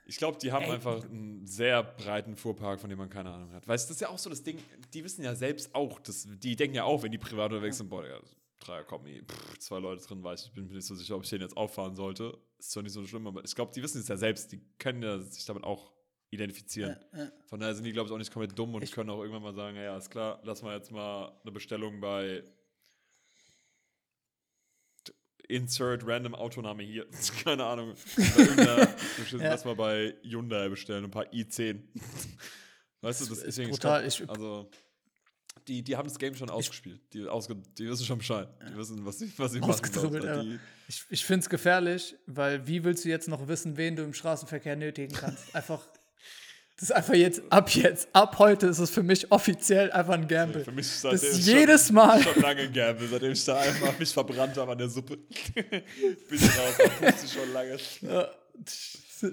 Ich 0.08 0.18
glaube, 0.18 0.38
die 0.42 0.52
haben 0.52 0.66
Ey. 0.66 0.72
einfach 0.72 1.04
einen 1.04 1.46
sehr 1.46 1.84
breiten 1.84 2.36
Fuhrpark, 2.36 2.80
von 2.82 2.90
dem 2.90 2.98
man 2.98 3.10
keine 3.10 3.30
Ahnung 3.30 3.52
hat. 3.54 3.68
Weißt 3.68 3.86
du, 3.88 3.92
das 3.92 3.98
ist 3.98 4.02
ja 4.02 4.10
auch 4.10 4.18
so 4.18 4.30
das 4.30 4.42
Ding, 4.42 4.58
die 4.94 5.04
wissen 5.04 5.24
ja 5.24 5.36
selbst 5.36 5.76
auch, 5.76 6.00
dass, 6.00 6.26
die 6.28 6.56
denken 6.56 6.76
ja 6.76 6.84
auch, 6.86 7.04
wenn 7.04 7.12
die 7.12 7.18
privat 7.18 7.52
unterwegs 7.52 7.78
sind, 7.78 7.90
boah, 7.90 8.06
ja, 8.08 8.20
Dreier 8.60 8.84
Kombi, 8.84 9.22
pff, 9.24 9.60
zwei 9.60 9.78
Leute 9.80 10.04
drin, 10.04 10.24
weiß 10.24 10.46
ich, 10.46 10.54
bin 10.54 10.66
mir 10.68 10.74
nicht 10.74 10.88
so 10.88 10.96
sicher, 10.96 11.16
ob 11.16 11.24
ich 11.24 11.30
den 11.30 11.42
jetzt 11.42 11.56
auffahren 11.56 11.96
sollte. 11.96 12.36
Ist 12.58 12.72
zwar 12.72 12.82
nicht 12.82 12.94
so 12.94 13.06
schlimm, 13.06 13.28
aber 13.28 13.44
ich 13.46 13.54
glaube, 13.54 13.72
die 13.76 13.84
wissen 13.84 14.02
es 14.02 14.08
ja 14.08 14.18
selbst, 14.18 14.52
die 14.52 14.60
können 14.80 15.04
ja 15.04 15.20
sich 15.20 15.46
damit 15.46 15.64
auch 15.64 15.92
identifizieren. 16.32 16.98
Ja, 17.14 17.20
ja. 17.26 17.32
Von 17.46 17.60
daher 17.60 17.76
sind 17.76 17.84
die, 17.84 17.92
glaube 17.92 18.08
ich, 18.08 18.14
auch 18.14 18.18
nicht 18.18 18.32
komplett 18.34 18.58
dumm 18.58 18.74
und 18.74 18.84
Ich- 18.84 18.92
können 18.92 19.10
auch 19.12 19.20
irgendwann 19.20 19.44
mal 19.44 19.54
sagen, 19.54 19.78
ja, 19.78 19.96
ist 19.96 20.10
klar, 20.10 20.40
lass 20.44 20.64
mal 20.64 20.76
jetzt 20.76 20.92
mal 20.92 21.38
eine 21.44 21.52
Bestellung 21.52 22.00
bei 22.02 22.44
Insert 25.48 26.06
Random 26.06 26.36
Autoname 26.36 26.84
hier. 26.84 27.06
Keine 27.44 27.64
Ahnung. 27.66 27.94
Irgendeiner- 28.38 28.96
Ja. 29.32 29.50
Lass 29.50 29.66
mal 29.66 29.76
bei 29.76 30.16
Hyundai 30.24 30.68
bestellen, 30.70 31.06
ein 31.06 31.12
paar 31.12 31.26
i10. 31.32 31.80
Weißt 33.02 33.22
du, 33.22 33.26
das 33.26 33.38
ist 33.40 33.46
deswegen, 33.46 33.70
brutal. 33.72 34.06
Ich 34.06 34.28
also, 34.30 34.70
die, 35.68 35.84
die 35.84 35.96
haben 35.96 36.08
das 36.08 36.18
Game 36.18 36.36
schon 36.36 36.50
ausgespielt. 36.50 37.00
Die, 37.14 37.28
ausge, 37.28 37.56
die 37.78 37.88
wissen 37.90 38.06
schon 38.06 38.18
Bescheid. 38.18 38.48
Die 38.70 38.76
wissen, 38.78 39.06
was 39.06 39.20
sie, 39.20 39.32
was 39.38 39.52
sie 39.52 39.60
machen. 39.60 39.72
Ja. 40.24 40.42
ich. 40.42 40.48
Die, 40.48 40.60
Ich, 40.88 41.04
ich 41.10 41.26
finde 41.26 41.42
es 41.44 41.50
gefährlich, 41.50 42.16
weil 42.26 42.66
wie 42.68 42.84
willst 42.84 43.06
du 43.06 43.10
jetzt 43.10 43.28
noch 43.28 43.48
wissen, 43.48 43.78
wen 43.78 43.96
du 43.96 44.04
im 44.04 44.14
Straßenverkehr 44.14 44.76
nötigen 44.76 45.14
kannst? 45.16 45.44
Einfach, 45.56 45.82
das 46.80 46.90
ist 46.90 46.92
einfach 46.96 47.16
jetzt, 47.16 47.42
ab 47.50 47.70
jetzt, 47.72 48.08
ab 48.14 48.38
heute 48.40 48.68
ist 48.68 48.78
es 48.80 48.90
für 48.92 49.04
mich 49.04 49.32
offiziell 49.32 49.92
einfach 49.92 50.14
ein 50.14 50.28
Gamble. 50.28 50.64
für 50.64 50.72
mich 50.72 50.86
ist 50.86 51.04
Das 51.04 51.22
schon- 51.22 51.40
jedes 51.56 51.92
Mal. 51.92 52.22
Schon 52.22 52.42
lange 52.42 52.62
ein 52.62 52.74
Gamble, 52.74 53.08
seitdem 53.08 53.32
ich 53.32 53.44
da 53.46 53.58
einfach 53.58 53.98
mich 53.98 54.14
verbrannt 54.14 54.56
habe 54.58 54.72
an 54.74 54.78
der 54.78 54.90
Suppe. 54.90 55.18
Bin 55.56 55.82
ich 56.32 56.44
raus, 56.44 57.34
schon 57.34 57.52
lange. 57.54 57.78
Ja, 58.02 58.30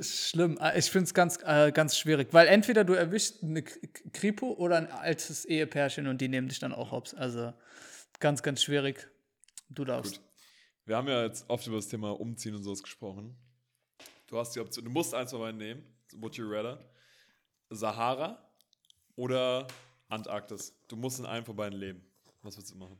schlimm. 0.00 0.56
Ah, 0.60 0.74
Ich 0.74 0.90
finde 0.90 1.04
es 1.04 1.14
ganz, 1.14 1.38
äh, 1.44 1.70
ganz 1.72 1.98
schwierig, 1.98 2.28
weil 2.32 2.46
entweder 2.48 2.84
du 2.84 2.94
erwischst 2.94 3.42
eine 3.42 3.62
Kripo 3.62 4.52
oder 4.52 4.76
ein 4.78 4.90
altes 4.90 5.44
Ehepärchen 5.44 6.06
und 6.06 6.20
die 6.20 6.28
nehmen 6.28 6.48
dich 6.48 6.58
dann 6.58 6.72
auch 6.72 6.90
hops. 6.92 7.14
Also 7.14 7.52
ganz, 8.20 8.42
ganz 8.42 8.62
schwierig. 8.62 9.06
Du 9.68 9.84
darfst. 9.84 10.14
Gut. 10.16 10.24
Wir 10.86 10.96
haben 10.96 11.08
ja 11.08 11.24
jetzt 11.24 11.44
oft 11.48 11.66
über 11.66 11.76
das 11.76 11.88
Thema 11.88 12.18
Umziehen 12.18 12.54
und 12.54 12.62
sowas 12.62 12.82
gesprochen. 12.82 13.36
Du 14.26 14.38
hast 14.38 14.54
die 14.54 14.60
Option, 14.60 14.84
du 14.84 14.90
musst 14.90 15.14
eins 15.14 15.30
von 15.30 15.40
beiden 15.40 15.58
nehmen. 15.58 15.82
Would 16.16 16.36
you 16.36 16.46
rather? 16.50 16.78
Sahara 17.76 18.38
oder 19.16 19.66
Antarktis? 20.08 20.74
Du 20.88 20.96
musst 20.96 21.18
in 21.18 21.26
einem 21.26 21.44
von 21.44 21.56
beiden 21.56 21.78
leben. 21.78 22.04
Was 22.42 22.56
willst 22.56 22.72
du 22.72 22.76
machen? 22.76 22.98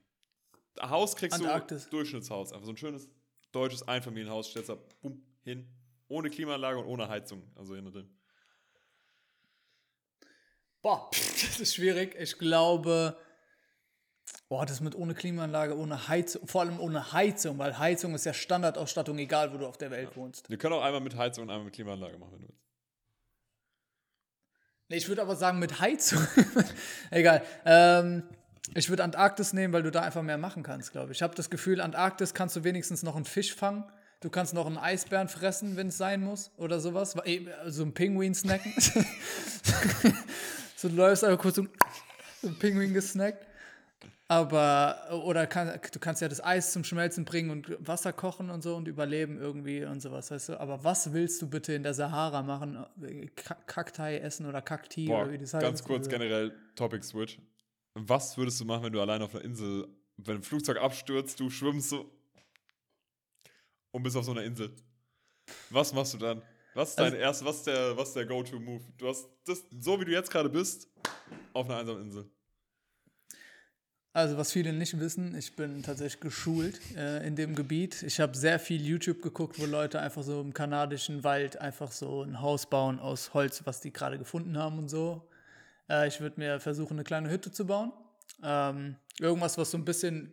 Ein 0.79 0.91
Haus 0.91 1.15
kriegst 1.15 1.39
Antarktis. 1.39 1.85
du 1.85 1.91
Durchschnittshaus. 1.91 2.53
Einfach 2.53 2.67
so 2.67 2.73
ein 2.73 2.77
schönes 2.77 3.09
deutsches 3.53 3.87
Einfamilienhaus. 3.87 4.51
Stellst 4.51 4.71
da, 4.71 4.79
bumm, 5.03 5.23
hin. 5.43 5.69
Ohne 6.09 6.31
Klimaanlage 6.31 6.79
und 6.79 6.87
ohne 6.87 7.09
Heizung. 7.09 7.43
Also 7.55 7.75
innen 7.75 7.93
drin. 7.93 8.09
Boah, 10.83 11.09
das 11.13 11.61
ist 11.61 11.75
schwierig. 11.75 12.15
Ich 12.19 12.39
glaube, 12.39 13.17
boah, 14.49 14.67
das 14.67 14.81
mit 14.81 14.95
ohne 14.95 15.15
Klimaanlage, 15.15 15.77
ohne 15.77 16.09
Heizung, 16.09 16.47
vor 16.47 16.61
allem 16.61 16.79
ohne 16.79 17.13
Heizung, 17.13 17.59
weil 17.59 17.79
Heizung 17.79 18.15
ist 18.15 18.27
ja 18.27 18.35
Standardausstattung, 18.35 19.19
egal 19.19 19.53
wo 19.55 19.59
du 19.59 19.67
auf 19.67 19.79
der 19.79 19.91
Welt 19.91 20.15
wohnst. 20.17 20.51
Wir 20.51 20.59
können 20.59 20.75
auch 20.75 20.83
einmal 20.83 21.01
mit 21.01 21.17
Heizung 21.17 21.45
und 21.45 21.51
einmal 21.51 21.65
mit 21.65 21.75
Klimaanlage 21.75 22.19
machen, 22.19 22.33
wenn 22.33 22.43
du 22.43 22.49
willst. 22.49 22.65
Nee, 24.89 24.97
ich 24.97 25.09
würde 25.09 25.23
aber 25.23 25.37
sagen 25.37 25.59
mit 25.59 25.81
Heizung. 25.81 26.27
Egal. 27.11 27.43
Ähm, 27.65 28.23
ich 28.75 28.89
würde 28.89 29.05
Antarktis 29.05 29.53
nehmen, 29.53 29.73
weil 29.73 29.83
du 29.83 29.91
da 29.91 30.03
einfach 30.03 30.23
mehr 30.23 30.39
machen 30.39 30.63
kannst, 30.63 30.93
glaube 30.93 31.13
ich. 31.13 31.19
Ich 31.19 31.23
habe 31.23 31.35
das 31.35 31.51
Gefühl, 31.51 31.81
Antarktis 31.81 32.35
kannst 32.35 32.57
du 32.57 32.65
wenigstens 32.65 33.03
noch 33.03 33.17
einen 33.17 33.25
Fisch 33.25 33.55
fangen. 33.55 33.85
Du 34.21 34.31
kannst 34.31 34.55
noch 34.55 34.67
einen 34.67 34.79
Eisbären 34.79 35.29
fressen, 35.29 35.77
wenn 35.77 35.89
es 35.89 35.99
sein 35.99 36.23
muss 36.23 36.51
oder 36.57 36.81
sowas. 36.81 37.17
Wa- 37.17 37.25
eh, 37.27 37.47
So 37.67 37.83
einen 37.83 37.93
Pinguin 37.95 38.35
snacken. 38.35 38.73
so 40.77 40.89
du 40.89 40.95
läufst 40.97 41.25
einfach 41.25 41.41
kurz 41.41 41.57
so 41.57 41.67
einen 42.43 42.59
Pinguin 42.59 42.95
gesnackt. 42.95 43.47
Aber, 44.29 45.21
oder 45.25 45.47
kann, 45.47 45.79
du 45.93 45.99
kannst 45.99 46.23
ja 46.23 46.29
das 46.29 46.43
Eis 46.43 46.73
zum 46.73 46.83
Schmelzen 46.83 47.27
bringen 47.27 47.51
und 47.51 47.77
Wasser 47.87 48.13
kochen 48.15 48.49
und 48.49 48.63
so 48.63 48.75
und 48.75 48.89
überleben 48.89 49.39
irgendwie 49.39 49.85
und 49.85 50.01
sowas, 50.01 50.31
weißt 50.31 50.49
du. 50.51 50.61
Aber 50.61 50.83
was 50.83 51.13
willst 51.13 51.43
du 51.43 51.49
bitte 51.49 51.75
in 51.75 51.83
der 51.83 51.93
Sahara 51.93 52.43
machen? 52.43 52.87
Ka- 53.37 53.59
Kaktei 53.67 54.19
essen 54.19 54.47
oder 54.47 54.63
Kakti 54.63 55.07
Boah, 55.07 55.23
oder 55.25 55.33
wie 55.33 55.39
das 55.39 55.53
ganz 55.53 55.65
heißt? 55.81 55.85
kurz 55.85 56.07
Also- 56.07 56.11
generell 56.11 56.55
Topic 56.75 57.05
Switch. 57.05 57.39
Was 57.95 58.37
würdest 58.39 58.59
du 58.61 58.65
machen, 58.65 58.85
wenn 58.85 58.93
du 58.93 59.01
allein 59.01 59.21
auf 59.23 59.35
einer 59.35 59.45
Insel, 59.45 59.87
wenn 60.17 60.37
ein 60.37 60.43
Flugzeug 60.43 60.79
abstürzt, 60.79 61.39
du 61.39 61.51
schwimmst 61.51 61.91
so 61.91 62.11
und 63.93 64.03
bist 64.03 64.17
auf 64.17 64.25
so 64.25 64.31
einer 64.33 64.43
Insel? 64.43 64.75
Was 65.71 65.93
machst 65.93 66.15
du 66.15 66.19
dann? 66.19 66.43
Was 66.73 66.91
ist 66.91 66.99
dein 66.99 67.13
Also- 67.13 67.17
erst, 67.19 67.45
was 67.45 67.57
ist 67.59 67.67
der, 67.67 67.97
was 67.97 68.09
ist 68.09 68.15
der 68.17 68.27
Go-To-Move? 68.27 68.83
Du 68.97 69.07
hast 69.07 69.29
das, 69.45 69.63
so 69.79 70.01
wie 70.01 70.07
du 70.07 70.13
jetzt 70.13 70.31
gerade 70.31 70.49
bist, 70.49 70.89
auf 71.53 71.67
einer 71.69 71.79
einsamen 71.79 72.03
Insel. 72.03 72.29
Also, 74.17 74.37
was 74.37 74.53
viele 74.53 74.73
nicht 74.73 74.99
wissen, 75.01 75.37
ich 75.37 75.57
bin 75.57 75.83
tatsächlich 75.83 76.21
geschult 76.21 76.79
äh, 76.97 77.27
in 77.27 77.35
dem 77.35 77.57
Gebiet. 77.57 78.05
Ich 78.05 78.21
habe 78.21 78.37
sehr 78.37 78.61
viel 78.61 78.81
YouTube 78.81 79.21
geguckt, 79.23 79.59
wo 79.59 79.67
Leute 79.67 79.99
einfach 80.01 80.23
so 80.23 80.41
im 80.41 80.55
kanadischen 80.55 81.25
Wald 81.25 81.61
einfach 81.61 81.91
so 81.91 82.23
ein 82.23 82.41
Haus 82.41 82.67
bauen 82.67 83.01
aus 83.01 83.35
Holz, 83.35 83.63
was 83.65 83.81
die 83.81 83.93
gerade 83.93 84.17
gefunden 84.17 84.57
haben 84.57 84.79
und 84.79 84.89
so. 84.89 85.29
Äh, 85.91 86.07
ich 86.07 86.21
würde 86.21 86.39
mir 86.39 86.61
versuchen, 86.61 86.93
eine 86.93 87.03
kleine 87.03 87.29
Hütte 87.29 87.51
zu 87.51 87.67
bauen. 87.67 87.93
Ähm, 88.41 88.95
irgendwas, 89.19 89.59
was 89.59 89.73
so 89.73 89.79
ein 89.79 89.85
bisschen 89.85 90.33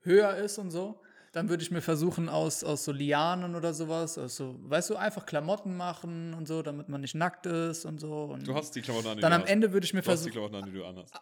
höher 0.00 0.34
ist 0.34 0.58
und 0.58 0.72
so. 0.72 1.00
Dann 1.30 1.48
würde 1.48 1.62
ich 1.62 1.70
mir 1.70 1.80
versuchen, 1.80 2.28
aus, 2.28 2.64
aus 2.64 2.84
so 2.84 2.90
Lianen 2.90 3.54
oder 3.54 3.72
sowas, 3.72 4.18
aus 4.18 4.34
so, 4.34 4.56
weißt 4.64 4.90
du, 4.90 4.96
einfach 4.96 5.26
Klamotten 5.26 5.76
machen 5.76 6.34
und 6.34 6.48
so, 6.48 6.60
damit 6.62 6.88
man 6.88 7.00
nicht 7.00 7.14
nackt 7.14 7.46
ist 7.46 7.84
und 7.84 8.00
so. 8.00 8.24
Und 8.24 8.48
Du 8.48 8.54
hast 8.56 8.74
die 8.74 8.82
Klamotten 8.82 9.06
an, 9.06 9.16
die 9.18 9.20
dann 9.22 9.30
du 9.30 9.36
am 9.36 9.42
hast. 9.42 9.48
Ende 9.50 9.72
würde 9.72 9.84
ich 9.84 9.94
mir 9.94 10.02
Du 10.02 10.10
hast 10.10 10.26
die 10.26 10.30
versuchen, 10.32 10.50
Klamotten 10.50 10.56
an, 10.56 10.64
die 10.72 10.76
du 10.76 10.84
anhast. 10.84 11.14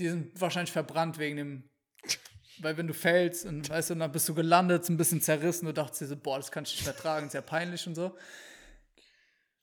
Die 0.00 0.08
sind 0.08 0.40
wahrscheinlich 0.40 0.72
verbrannt 0.72 1.18
wegen 1.18 1.36
dem. 1.36 1.64
Weil 2.58 2.76
wenn 2.76 2.86
du 2.86 2.94
fällst 2.94 3.46
und 3.46 3.70
weißt 3.70 3.90
du, 3.90 3.94
dann 3.94 4.12
bist 4.12 4.28
du 4.28 4.34
gelandet, 4.34 4.84
so 4.84 4.92
ein 4.92 4.96
bisschen 4.96 5.20
zerrissen, 5.20 5.66
du 5.66 5.72
dachtest 5.72 6.02
dir 6.02 6.06
so, 6.08 6.16
boah, 6.16 6.36
das 6.36 6.50
kann 6.50 6.64
ich 6.64 6.72
nicht 6.72 6.84
mehr 6.84 6.96
tragen, 6.96 7.26
ist 7.26 7.32
ja 7.32 7.40
peinlich 7.40 7.86
und 7.86 7.94
so. 7.94 8.16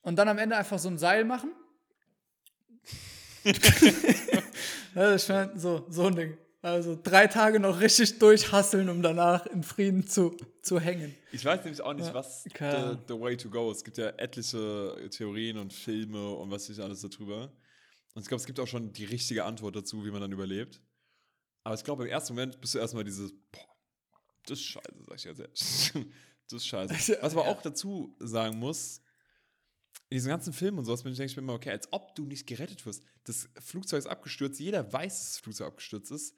Und 0.02 0.16
dann 0.16 0.28
am 0.28 0.38
Ende 0.38 0.56
einfach 0.56 0.78
so 0.78 0.88
ein 0.88 0.98
Seil 0.98 1.24
machen. 1.24 1.52
ja, 4.94 5.14
ich 5.14 5.28
mein, 5.28 5.58
so, 5.58 5.86
so 5.88 6.06
ein 6.06 6.16
Ding. 6.16 6.38
Also 6.60 6.98
drei 7.00 7.28
Tage 7.28 7.60
noch 7.60 7.80
richtig 7.80 8.18
durchhasseln, 8.18 8.88
um 8.88 9.00
danach 9.00 9.46
in 9.46 9.62
Frieden 9.62 10.08
zu, 10.08 10.36
zu 10.60 10.80
hängen. 10.80 11.14
Ich 11.30 11.44
weiß 11.44 11.62
nämlich 11.62 11.80
auch 11.80 11.94
nicht, 11.94 12.12
was 12.12 12.42
the, 12.42 12.50
the 13.06 13.20
way 13.20 13.36
to 13.36 13.48
go 13.48 13.70
ist. 13.70 13.78
Es 13.78 13.84
gibt 13.84 13.98
ja 13.98 14.08
etliche 14.16 15.08
Theorien 15.10 15.58
und 15.58 15.72
Filme 15.72 16.30
und 16.30 16.50
was 16.50 16.68
nicht 16.68 16.80
alles 16.80 17.00
darüber. 17.00 17.52
Und 18.18 18.22
ich 18.22 18.28
glaube, 18.28 18.40
es 18.40 18.46
gibt 18.46 18.58
auch 18.58 18.66
schon 18.66 18.92
die 18.92 19.04
richtige 19.04 19.44
Antwort 19.44 19.76
dazu, 19.76 20.04
wie 20.04 20.10
man 20.10 20.20
dann 20.20 20.32
überlebt. 20.32 20.82
Aber 21.62 21.76
ich 21.76 21.84
glaube, 21.84 22.02
im 22.02 22.10
ersten 22.10 22.34
Moment 22.34 22.60
bist 22.60 22.74
du 22.74 22.80
erstmal 22.80 23.04
dieses, 23.04 23.32
boah, 23.52 23.76
das 24.44 24.58
ist 24.58 24.64
scheiße, 24.64 25.04
sag 25.06 25.18
ich 25.18 25.22
ja 25.22 25.34
selbst. 25.34 25.94
das 26.48 26.62
ist 26.62 26.66
scheiße. 26.66 27.18
Was 27.22 27.32
aber 27.32 27.46
auch 27.46 27.62
dazu 27.62 28.16
sagen 28.18 28.58
muss, 28.58 29.00
in 30.08 30.16
diesen 30.16 30.30
ganzen 30.30 30.52
Filmen 30.52 30.80
und 30.80 30.84
sowas 30.84 31.04
bin 31.04 31.12
ich, 31.12 31.18
denke 31.18 31.30
ich 31.30 31.36
mir 31.36 31.44
immer, 31.44 31.52
okay, 31.52 31.70
als 31.70 31.92
ob 31.92 32.12
du 32.16 32.24
nicht 32.24 32.44
gerettet 32.48 32.84
wirst. 32.86 33.04
Das 33.22 33.48
Flugzeug 33.60 34.00
ist 34.00 34.08
abgestürzt, 34.08 34.58
jeder 34.58 34.92
weiß, 34.92 35.16
dass 35.16 35.32
das 35.34 35.38
Flugzeug 35.38 35.68
abgestürzt 35.68 36.10
ist. 36.10 36.34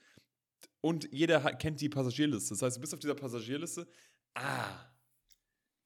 Und 0.83 1.11
jeder 1.11 1.43
hat, 1.43 1.61
kennt 1.61 1.81
die 1.81 1.89
Passagierliste. 1.89 2.51
Das 2.51 2.61
heißt, 2.61 2.77
du 2.77 2.81
bist 2.83 2.93
auf 2.93 3.01
dieser 3.01 3.15
Passagierliste. 3.15 3.89
Ah. 4.35 4.85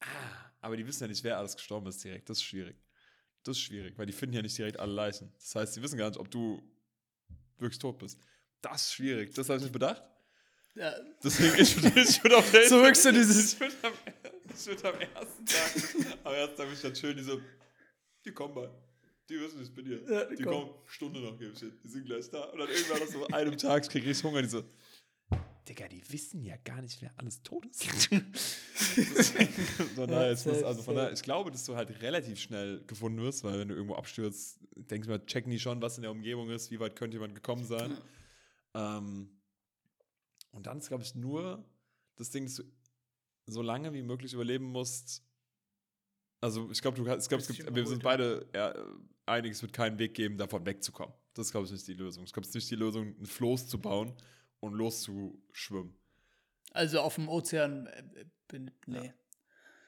Ah. 0.01 0.51
Aber 0.61 0.77
die 0.77 0.85
wissen 0.85 1.05
ja 1.05 1.07
nicht, 1.07 1.23
wer 1.23 1.39
alles 1.39 1.55
gestorben 1.55 1.87
ist 1.87 2.03
direkt. 2.03 2.29
Das 2.29 2.39
ist 2.39 2.43
schwierig. 2.43 2.84
Das 3.45 3.57
ist 3.57 3.63
schwierig, 3.63 3.97
weil 3.97 4.07
die 4.07 4.13
finden 4.13 4.35
ja 4.37 4.43
nicht 4.43 4.57
direkt 4.59 4.79
alle 4.81 4.93
Leichen. 4.93 5.33
Das 5.39 5.55
heißt, 5.55 5.75
sie 5.75 5.83
wissen 5.83 5.97
gar 5.99 6.09
nicht, 6.09 6.19
ob 6.19 6.31
du 6.31 6.61
wirklich 7.59 7.79
tot 7.79 7.99
bist. 7.99 8.19
Das 8.63 8.83
ist 8.83 8.95
schwierig. 8.95 9.35
Das 9.35 9.49
habe 9.49 9.59
ich 9.59 9.63
nicht 9.65 9.73
bedacht. 9.73 10.03
Ja, 10.75 10.93
Deswegen, 11.23 11.55
ich 11.61 11.81
würde 11.83 12.01
ich 12.01 12.25
würd 12.25 12.35
auf 12.35 12.51
der 12.51 12.69
wirklich 12.71 12.99
so 12.99 13.13
dieses- 13.13 13.53
Ich 13.55 13.61
würde 13.61 13.75
am, 13.83 13.93
ich 14.49 14.85
am 14.85 15.01
ersten 15.01 15.47
Tag, 15.47 16.17
am 16.25 16.33
ersten 16.35 16.57
Tag 16.57 16.67
würde 16.67 16.73
ich 16.75 16.81
dann 16.83 16.97
schön 16.97 17.17
diese, 17.17 17.41
die 18.25 18.33
kommen 18.33 18.55
bald. 18.55 18.71
Die 19.29 19.41
wissen, 19.41 19.63
ich 19.63 19.73
bin 19.73 19.87
hier. 19.87 20.03
Ja, 20.11 20.25
die 20.25 20.37
die 20.37 20.43
kommen. 20.43 20.67
kommen, 20.69 20.75
Stunde 20.87 21.21
noch, 21.21 21.39
gebe 21.39 21.53
ich 21.53 21.59
hin. 21.61 21.79
Die 21.85 21.89
sind 21.89 22.05
gleich 22.07 22.29
da. 22.31 22.45
Und 22.45 22.59
dann 22.59 22.69
irgendwann 22.69 22.99
nach 23.01 23.07
so 23.07 23.27
einem 23.29 23.57
Tag, 23.57 23.85
ich 23.85 23.89
kriege 23.91 24.07
richtig 24.09 24.25
Hunger, 24.25 24.43
die 24.43 24.49
so, 24.49 24.65
Digga, 25.69 25.89
die 25.89 26.03
wissen 26.13 26.43
ja 26.43 26.57
gar 26.65 26.83
nicht, 26.83 27.01
wer 27.01 27.11
alles 27.19 27.43
tot 27.43 27.65
ist. 27.67 27.85
Von 29.95 30.09
daher, 30.09 30.31
es 30.33 30.45
muss, 30.45 30.63
also 30.63 30.83
von 30.83 30.95
daher, 30.95 31.13
ich 31.13 31.23
glaube, 31.23 31.51
dass 31.51 31.65
du 31.65 31.75
halt 31.75 32.03
relativ 32.03 32.39
schnell 32.39 32.85
gefunden 32.87 33.19
wirst, 33.23 33.45
weil 33.45 33.59
wenn 33.59 33.69
du 33.69 33.75
irgendwo 33.75 33.95
abstürzt, 33.95 34.59
denkst 34.77 35.07
du 35.07 35.13
mal, 35.13 35.25
checken 35.25 35.51
die 35.51 35.59
schon, 35.59 35.81
was 35.81 35.97
in 35.97 36.03
der 36.03 36.11
Umgebung 36.11 36.51
ist, 36.51 36.71
wie 36.71 36.81
weit 36.81 36.97
könnte 36.97 37.17
jemand 37.17 37.35
gekommen 37.35 37.65
sein. 37.65 37.97
Ähm, 38.75 39.31
und 40.53 40.67
dann 40.67 40.79
ist, 40.79 40.89
glaube 40.89 41.03
ich, 41.03 41.15
nur 41.15 41.65
das 42.17 42.31
Ding, 42.31 42.45
dass 42.45 42.57
du 42.57 42.65
so 43.47 43.63
lange 43.63 43.93
wie 43.93 44.03
möglich 44.03 44.33
überleben 44.35 44.67
musst. 44.67 45.23
Also, 46.41 46.71
ich 46.71 46.83
glaube, 46.83 46.97
du 46.99 47.05
kannst- 47.05 47.25
ich 47.27 47.29
glaube, 47.29 47.43
es 47.43 47.49
gibt, 47.49 47.75
wir 47.75 47.87
sind 47.87 48.03
beide 48.03 48.47
ja, 48.55 48.75
einig, 49.27 49.53
es 49.53 49.63
wird 49.63 49.73
keinen 49.73 49.99
Weg 49.99 50.15
geben, 50.15 50.37
davon 50.37 50.67
wegzukommen. 50.67 51.15
Das 51.33 51.47
ist, 51.47 51.53
glaube 51.53 51.67
ich, 51.67 51.73
nicht 51.73 51.87
die 51.89 51.95
Lösung. 51.95 52.25
Ich 52.25 52.33
glaube, 52.33 52.45
es 52.45 52.51
ist 52.51 52.55
nicht 52.57 52.71
die 52.71 52.77
Lösung, 52.77 53.15
ein 53.19 53.27
Floß 53.27 53.67
zu 53.67 53.79
bauen 53.79 54.15
und 54.65 54.75
loszuschwimmen. 54.75 55.95
Also 56.73 57.01
auf 57.01 57.15
dem 57.17 57.29
Ozean 57.29 57.87
äh, 57.87 58.25
bin 58.49 58.71
nee. 58.87 59.13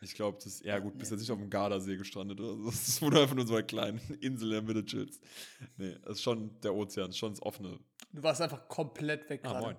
Ich 0.03 0.15
glaube, 0.15 0.39
das 0.45 0.61
ja 0.63 0.79
gut, 0.79 0.99
bist 0.99 1.11
jetzt 1.11 1.21
nicht 1.21 1.31
auf 1.33 1.39
dem 1.39 1.51
Gardasee 1.51 1.97
gestrandet 1.97 2.39
oder 2.41 2.57
so. 2.57 2.65
Das 2.71 2.87
ist, 2.89 3.03
einfach 3.03 3.35
nur 3.35 3.47
so 3.47 3.55
eine 3.57 3.65
kleine 3.67 4.01
Insel 4.21 4.49
in 4.49 4.53
der 4.53 4.63
Mitte 4.63 4.85
chillst. 4.85 5.23
Nee, 5.79 5.97
das 6.03 6.19
ist 6.19 6.23
schon 6.23 6.61
der 6.61 6.75
Ozean, 6.75 7.11
ist 7.11 7.19
schon 7.19 7.33
das 7.33 7.43
offene. 7.43 7.79
Du 8.13 8.23
warst 8.23 8.41
einfach 8.41 8.69
komplett 8.69 9.29
weg 9.31 9.41
Ah, 9.45 9.49
gerade. 9.61 9.65
moin. 9.65 9.77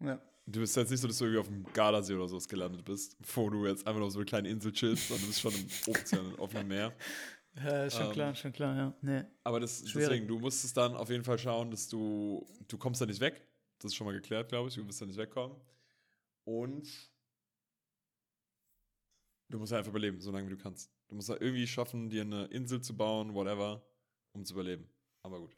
Ähm, 0.00 0.06
Ja. 0.08 0.20
du 0.46 0.60
bist 0.60 0.74
jetzt 0.76 0.90
nicht 0.90 1.00
so, 1.00 1.06
dass 1.06 1.18
du 1.18 1.24
irgendwie 1.26 1.40
auf 1.40 1.46
dem 1.48 1.64
Gardasee 1.72 2.14
oder 2.14 2.28
sowas 2.28 2.48
gelandet 2.48 2.84
bist, 2.84 3.16
wo 3.34 3.50
du 3.50 3.66
jetzt 3.66 3.86
einfach 3.86 3.98
nur 3.98 4.06
auf 4.06 4.12
so 4.14 4.18
eine 4.18 4.26
kleine 4.26 4.48
Insel 4.48 4.72
chillst, 4.72 5.08
sondern 5.08 5.22
du 5.22 5.28
bist 5.28 5.40
schon 5.40 5.52
im 5.54 5.66
Ozean, 5.94 6.26
im 6.34 6.38
offenen 6.40 6.68
Meer. 6.68 6.92
Ja, 7.56 7.84
ist 7.84 7.96
schon 7.96 8.06
Ähm, 8.06 8.12
klar, 8.12 8.34
schon 8.34 8.52
klar, 8.52 8.76
ja. 8.76 8.94
Nee. 9.02 9.24
Aber 9.44 9.60
das, 9.60 9.88
Schwierig. 9.88 10.08
deswegen, 10.08 10.28
du 10.28 10.38
musstest 10.38 10.76
dann 10.76 10.96
auf 10.96 11.10
jeden 11.10 11.24
Fall 11.24 11.38
schauen, 11.38 11.70
dass 11.70 11.88
du, 11.88 12.46
du 12.68 12.78
kommst 12.78 13.00
da 13.00 13.06
nicht 13.06 13.20
weg. 13.20 13.46
Das 13.78 13.90
ist 13.90 13.96
schon 13.96 14.06
mal 14.06 14.12
geklärt, 14.14 14.48
glaube 14.48 14.68
ich. 14.68 14.74
Du 14.74 14.86
wirst 14.86 15.00
da 15.02 15.06
nicht 15.06 15.18
wegkommen. 15.18 15.56
Und 16.44 16.88
du 19.48 19.58
musst 19.58 19.72
einfach 19.72 19.90
überleben, 19.90 20.20
so 20.20 20.30
lange 20.30 20.46
wie 20.46 20.56
du 20.56 20.62
kannst. 20.62 20.90
Du 21.08 21.14
musst 21.14 21.28
da 21.28 21.34
irgendwie 21.34 21.66
schaffen, 21.66 22.08
dir 22.08 22.22
eine 22.22 22.46
Insel 22.46 22.80
zu 22.80 22.96
bauen, 22.96 23.34
whatever, 23.34 23.82
um 24.32 24.44
zu 24.44 24.54
überleben. 24.54 24.88
Aber 25.22 25.40
gut. 25.40 25.54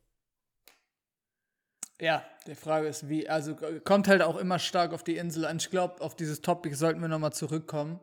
Ja, 2.01 2.25
die 2.47 2.57
Frage 2.57 2.89
ist, 2.89 3.09
wie, 3.09 3.29
also 3.29 3.55
kommt 3.85 4.09
halt 4.09 4.21
auch 4.21 4.37
immer 4.37 4.59
stark 4.59 4.93
auf 4.93 5.05
die 5.05 5.17
Insel 5.17 5.45
an. 5.45 5.59
Ich 5.59 5.71
glaube, 5.71 6.01
auf 6.03 6.17
dieses 6.17 6.41
Topic 6.41 6.75
sollten 6.75 7.01
wir 7.01 7.09
nochmal 7.09 7.33
zurückkommen, 7.33 8.01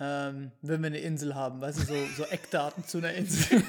ähm, 0.00 0.50
wenn 0.62 0.80
wir 0.82 0.88
eine 0.88 0.98
Insel 0.98 1.34
haben. 1.34 1.60
Weißt 1.60 1.78
du, 1.78 1.82
so, 1.84 1.94
so 2.16 2.24
Eckdaten 2.30 2.84
zu 2.84 2.98
einer 2.98 3.12
Insel. 3.12 3.62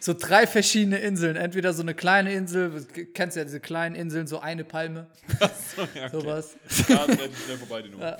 so 0.00 0.12
drei 0.14 0.46
verschiedene 0.46 0.98
Inseln. 0.98 1.36
Entweder 1.36 1.72
so 1.72 1.82
eine 1.82 1.94
kleine 1.94 2.32
Insel, 2.34 2.70
du 2.94 3.06
kennst 3.06 3.36
ja 3.36 3.44
diese 3.44 3.60
kleinen 3.60 3.94
Inseln, 3.94 4.26
so 4.26 4.38
eine 4.40 4.64
Palme, 4.64 5.06
Achso, 5.40 5.82
ja, 5.94 6.06
okay. 6.06 6.10
sowas. 6.12 6.56
Da 6.88 7.04
ist 7.06 7.44
schnell 7.44 7.58
vorbei, 7.58 7.82
die 7.82 7.88
Nummer. 7.88 8.16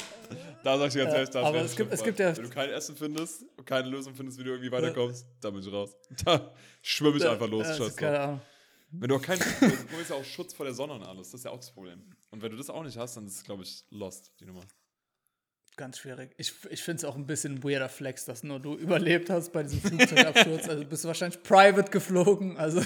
Da 0.64 0.78
sag 0.78 0.86
ich 0.86 0.92
dir 0.94 1.00
ganz 1.00 1.12
Ja, 1.12 1.14
ehrlich, 1.18 1.30
da 1.30 1.42
aber 1.42 1.60
es 1.60 1.76
gibt- 1.76 1.92
es 1.92 2.02
gibt 2.02 2.18
ja- 2.20 2.36
Wenn 2.36 2.44
du 2.44 2.50
kein 2.50 2.70
Essen 2.70 2.96
findest 2.96 3.44
und 3.56 3.66
keine 3.66 3.88
Lösung 3.88 4.14
findest, 4.14 4.38
wie 4.38 4.44
du 4.44 4.50
irgendwie 4.50 4.70
weiterkommst, 4.72 5.26
da 5.40 5.50
bin 5.50 5.60
ich 5.60 5.70
raus. 5.72 5.94
Da 6.24 6.54
schwimme 6.80 7.16
ich 7.18 7.26
einfach 7.28 7.48
los. 7.48 7.64
Ja, 7.64 7.70
also 7.72 7.84
scheiß 7.84 7.92
drauf. 7.96 8.00
keine 8.00 8.20
Ahnung. 8.20 8.40
Wenn 8.92 9.08
du 9.08 9.16
auch 9.16 9.22
keinen, 9.22 9.38
du 9.40 9.98
hast 10.00 10.10
ja 10.10 10.16
auch 10.16 10.24
Schutz 10.24 10.52
vor 10.54 10.66
der 10.66 10.74
Sonne 10.74 10.92
und 10.92 11.02
alles, 11.02 11.30
das 11.30 11.40
ist 11.40 11.44
ja 11.44 11.50
auch 11.50 11.56
das 11.56 11.70
Problem. 11.72 12.02
Und 12.30 12.42
wenn 12.42 12.50
du 12.50 12.56
das 12.58 12.68
auch 12.70 12.82
nicht 12.84 12.96
hast, 12.98 13.16
dann 13.16 13.26
ist 13.26 13.36
es, 13.36 13.42
glaube 13.44 13.62
ich, 13.62 13.84
lost, 13.90 14.30
die 14.38 14.44
Nummer. 14.44 14.60
Ganz 15.76 15.98
schwierig. 15.98 16.32
Ich, 16.36 16.52
ich 16.70 16.82
finde 16.82 16.98
es 16.98 17.04
auch 17.04 17.16
ein 17.16 17.26
bisschen 17.26 17.62
weirder 17.64 17.88
Flex, 17.88 18.24
dass 18.26 18.42
nur 18.42 18.60
du 18.60 18.76
überlebt 18.76 19.30
hast 19.30 19.52
bei 19.52 19.62
diesem 19.62 19.80
Flugzeugabsturz. 19.80 20.68
also 20.68 20.84
bist 20.84 21.04
du 21.04 21.08
wahrscheinlich 21.08 21.42
private 21.42 21.90
geflogen. 21.90 22.56
Also 22.58 22.80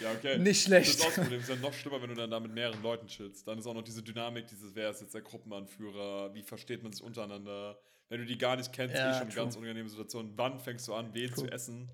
Ja, 0.00 0.10
okay. 0.16 0.38
Nicht 0.38 0.62
schlecht. 0.64 0.88
Das 0.88 0.94
ist 0.96 1.02
auch 1.02 1.06
das 1.08 1.14
Problem. 1.16 1.40
Es 1.40 1.48
ist 1.48 1.54
ja 1.54 1.60
noch 1.60 1.74
schlimmer, 1.74 2.00
wenn 2.00 2.08
du 2.08 2.14
dann 2.16 2.30
da 2.30 2.40
mit 2.40 2.52
mehreren 2.54 2.82
Leuten 2.82 3.06
chillst. 3.06 3.46
Dann 3.46 3.58
ist 3.58 3.66
auch 3.66 3.74
noch 3.74 3.84
diese 3.84 4.02
Dynamik, 4.02 4.46
dieses, 4.46 4.74
wer 4.74 4.90
ist 4.90 5.02
jetzt 5.02 5.12
der 5.14 5.20
Gruppenanführer, 5.20 6.32
wie 6.34 6.42
versteht 6.42 6.82
man 6.82 6.92
sich 6.92 7.02
untereinander. 7.02 7.78
Wenn 8.08 8.20
du 8.20 8.26
die 8.26 8.38
gar 8.38 8.56
nicht 8.56 8.72
kennst, 8.72 8.96
Ja, 8.96 9.10
eh 9.10 9.12
schon 9.12 9.22
eine 9.22 9.30
true. 9.30 9.42
ganz 9.44 9.56
unangenehme 9.56 9.88
Situation. 9.88 10.32
Wann 10.36 10.58
fängst 10.58 10.88
du 10.88 10.94
an, 10.94 11.12
wen 11.12 11.30
True. 11.30 11.44
zu 11.46 11.52
essen? 11.52 11.90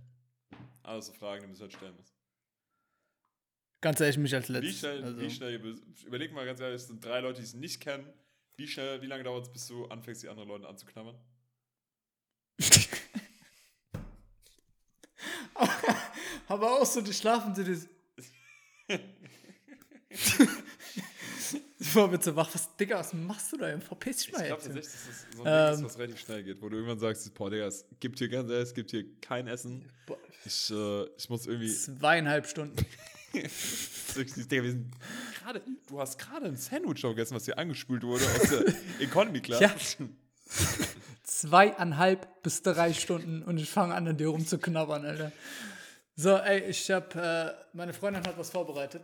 Alles 0.84 1.06
so 1.06 1.12
Fragen, 1.14 1.40
die 1.42 1.46
man 1.48 1.54
sich 1.56 1.62
halt 1.62 1.72
stellen 1.74 1.96
muss. 1.96 2.14
ganz 3.80 4.00
ehrlich, 4.00 4.16
mich 4.18 4.34
als 4.34 4.48
Wie 4.48 4.52
letztes. 4.52 4.78
schnell, 4.78 5.02
also, 5.04 5.20
wie 5.20 5.30
schnell, 5.30 5.76
überleg 6.06 6.32
mal 6.32 6.46
ganz 6.46 6.60
ehrlich, 6.60 6.76
es 6.80 6.86
sind 6.86 7.04
drei 7.04 7.20
Leute, 7.20 7.40
die 7.40 7.44
es 7.46 7.54
nicht 7.54 7.80
kennen. 7.80 8.06
Wie 8.56 8.66
schnell, 8.66 9.02
wie 9.02 9.06
lange 9.06 9.22
dauert 9.22 9.44
es, 9.46 9.52
bis 9.52 9.66
du 9.68 9.86
anfängst, 9.86 10.22
die 10.22 10.28
anderen 10.28 10.48
Leute 10.48 10.66
anzuknabbern? 10.66 11.16
Aber 16.48 16.80
auch 16.80 16.86
so, 16.86 17.00
die 17.02 17.12
schlafen 17.12 17.54
sie 17.54 17.64
das. 17.64 17.86
Boah, 21.92 22.10
bitte 22.10 22.34
wach, 22.34 22.48
was, 22.54 22.74
Digga, 22.76 22.98
was 22.98 23.12
machst 23.12 23.52
du 23.52 23.58
da? 23.58 23.78
Verpiss 23.78 24.18
dich 24.18 24.28
Ich 24.28 24.32
glaube 24.34 24.62
tatsächlich, 24.62 24.84
dass 24.84 25.08
es 25.08 25.26
so 25.36 25.42
ein 25.44 25.48
Ähm. 25.48 25.76
Ding 25.76 25.78
ist, 25.78 25.84
was 25.84 25.98
relativ 25.98 26.20
schnell 26.20 26.42
geht, 26.42 26.60
wo 26.62 26.68
du 26.68 26.76
irgendwann 26.76 26.98
sagst, 26.98 27.32
boah, 27.34 27.50
Digga, 27.50 27.66
es 27.66 27.84
gibt 28.00 28.18
hier 28.18 28.28
ganz 28.28 28.50
ehrlich, 28.50 28.68
es 28.68 28.74
gibt 28.74 28.90
hier 28.90 29.04
kein 29.20 29.46
Essen. 29.46 29.84
Ich, 30.44 30.70
äh, 30.70 31.04
ich 31.16 31.28
muss 31.28 31.46
irgendwie. 31.46 31.72
Zweieinhalb 31.74 32.46
Stunden. 32.46 32.76
Gerade, 35.42 35.62
du 35.88 36.00
hast 36.00 36.18
gerade 36.18 36.46
ein 36.46 36.56
Sandwich 36.56 37.02
gegessen, 37.02 37.34
was 37.34 37.44
hier 37.44 37.58
angespült 37.58 38.02
wurde 38.02 38.24
aus 38.24 38.48
der 38.48 38.74
Economy 39.00 39.40
Class. 39.40 39.60
Ja. 39.60 39.74
Zweieinhalb 41.22 42.42
bis 42.42 42.62
drei 42.62 42.92
Stunden 42.94 43.42
und 43.42 43.58
ich 43.58 43.68
fange 43.68 43.94
an, 43.94 44.06
an 44.08 44.16
dir 44.16 44.28
rumzuknabbern, 44.28 45.04
Alter. 45.04 45.32
So, 46.14 46.36
ey, 46.36 46.70
ich 46.70 46.90
hab, 46.90 47.14
äh, 47.14 47.52
meine 47.74 47.92
Freundin 47.92 48.26
hat 48.26 48.38
was 48.38 48.50
vorbereitet. 48.50 49.02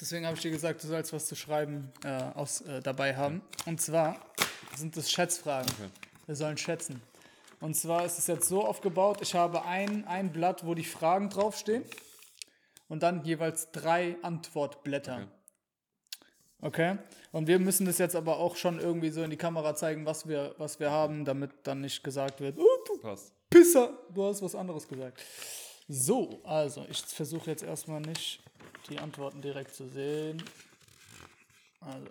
Deswegen 0.00 0.26
habe 0.26 0.36
ich 0.36 0.42
dir 0.42 0.50
gesagt, 0.50 0.82
du 0.84 0.86
sollst 0.86 1.12
was 1.12 1.26
zu 1.26 1.34
schreiben 1.34 1.90
äh, 2.04 2.08
aus, 2.34 2.60
äh, 2.60 2.80
dabei 2.82 3.16
haben. 3.16 3.42
Und 3.64 3.80
zwar 3.80 4.20
sind 4.76 4.96
das 4.96 5.10
Schätzfragen. 5.10 5.70
Okay. 5.72 5.90
Wir 6.26 6.36
sollen 6.36 6.58
schätzen. 6.58 7.02
Und 7.60 7.74
zwar 7.74 8.04
ist 8.04 8.18
es 8.18 8.26
jetzt 8.26 8.48
so 8.48 8.64
aufgebaut, 8.64 9.18
ich 9.22 9.34
habe 9.34 9.64
ein, 9.64 10.06
ein 10.06 10.30
Blatt, 10.30 10.66
wo 10.66 10.74
die 10.74 10.84
Fragen 10.84 11.30
draufstehen. 11.30 11.82
Und 12.88 13.02
dann 13.02 13.24
jeweils 13.24 13.72
drei 13.72 14.16
Antwortblätter. 14.22 15.16
Okay. 15.16 15.28
Okay. 16.62 16.98
Und 17.32 17.48
wir 17.48 17.58
müssen 17.58 17.84
das 17.86 17.98
jetzt 17.98 18.16
aber 18.16 18.38
auch 18.38 18.56
schon 18.56 18.80
irgendwie 18.80 19.10
so 19.10 19.22
in 19.22 19.30
die 19.30 19.36
Kamera 19.36 19.74
zeigen, 19.74 20.06
was 20.06 20.26
wir, 20.26 20.54
was 20.58 20.80
wir 20.80 20.90
haben, 20.90 21.24
damit 21.24 21.50
dann 21.64 21.80
nicht 21.82 22.02
gesagt 22.02 22.40
wird, 22.40 22.58
oh, 22.58 22.84
du 22.86 22.98
Passt. 22.98 23.32
Pisser, 23.50 23.98
du 24.12 24.24
hast 24.24 24.42
was 24.42 24.54
anderes 24.54 24.88
gesagt. 24.88 25.22
So, 25.88 26.40
also 26.44 26.86
ich 26.88 27.02
versuche 27.02 27.50
jetzt 27.50 27.62
erstmal 27.62 28.00
nicht 28.00 28.40
die 28.88 28.98
Antworten 28.98 29.40
direkt 29.40 29.74
zu 29.74 29.88
sehen. 29.88 30.42
Also, 31.80 32.08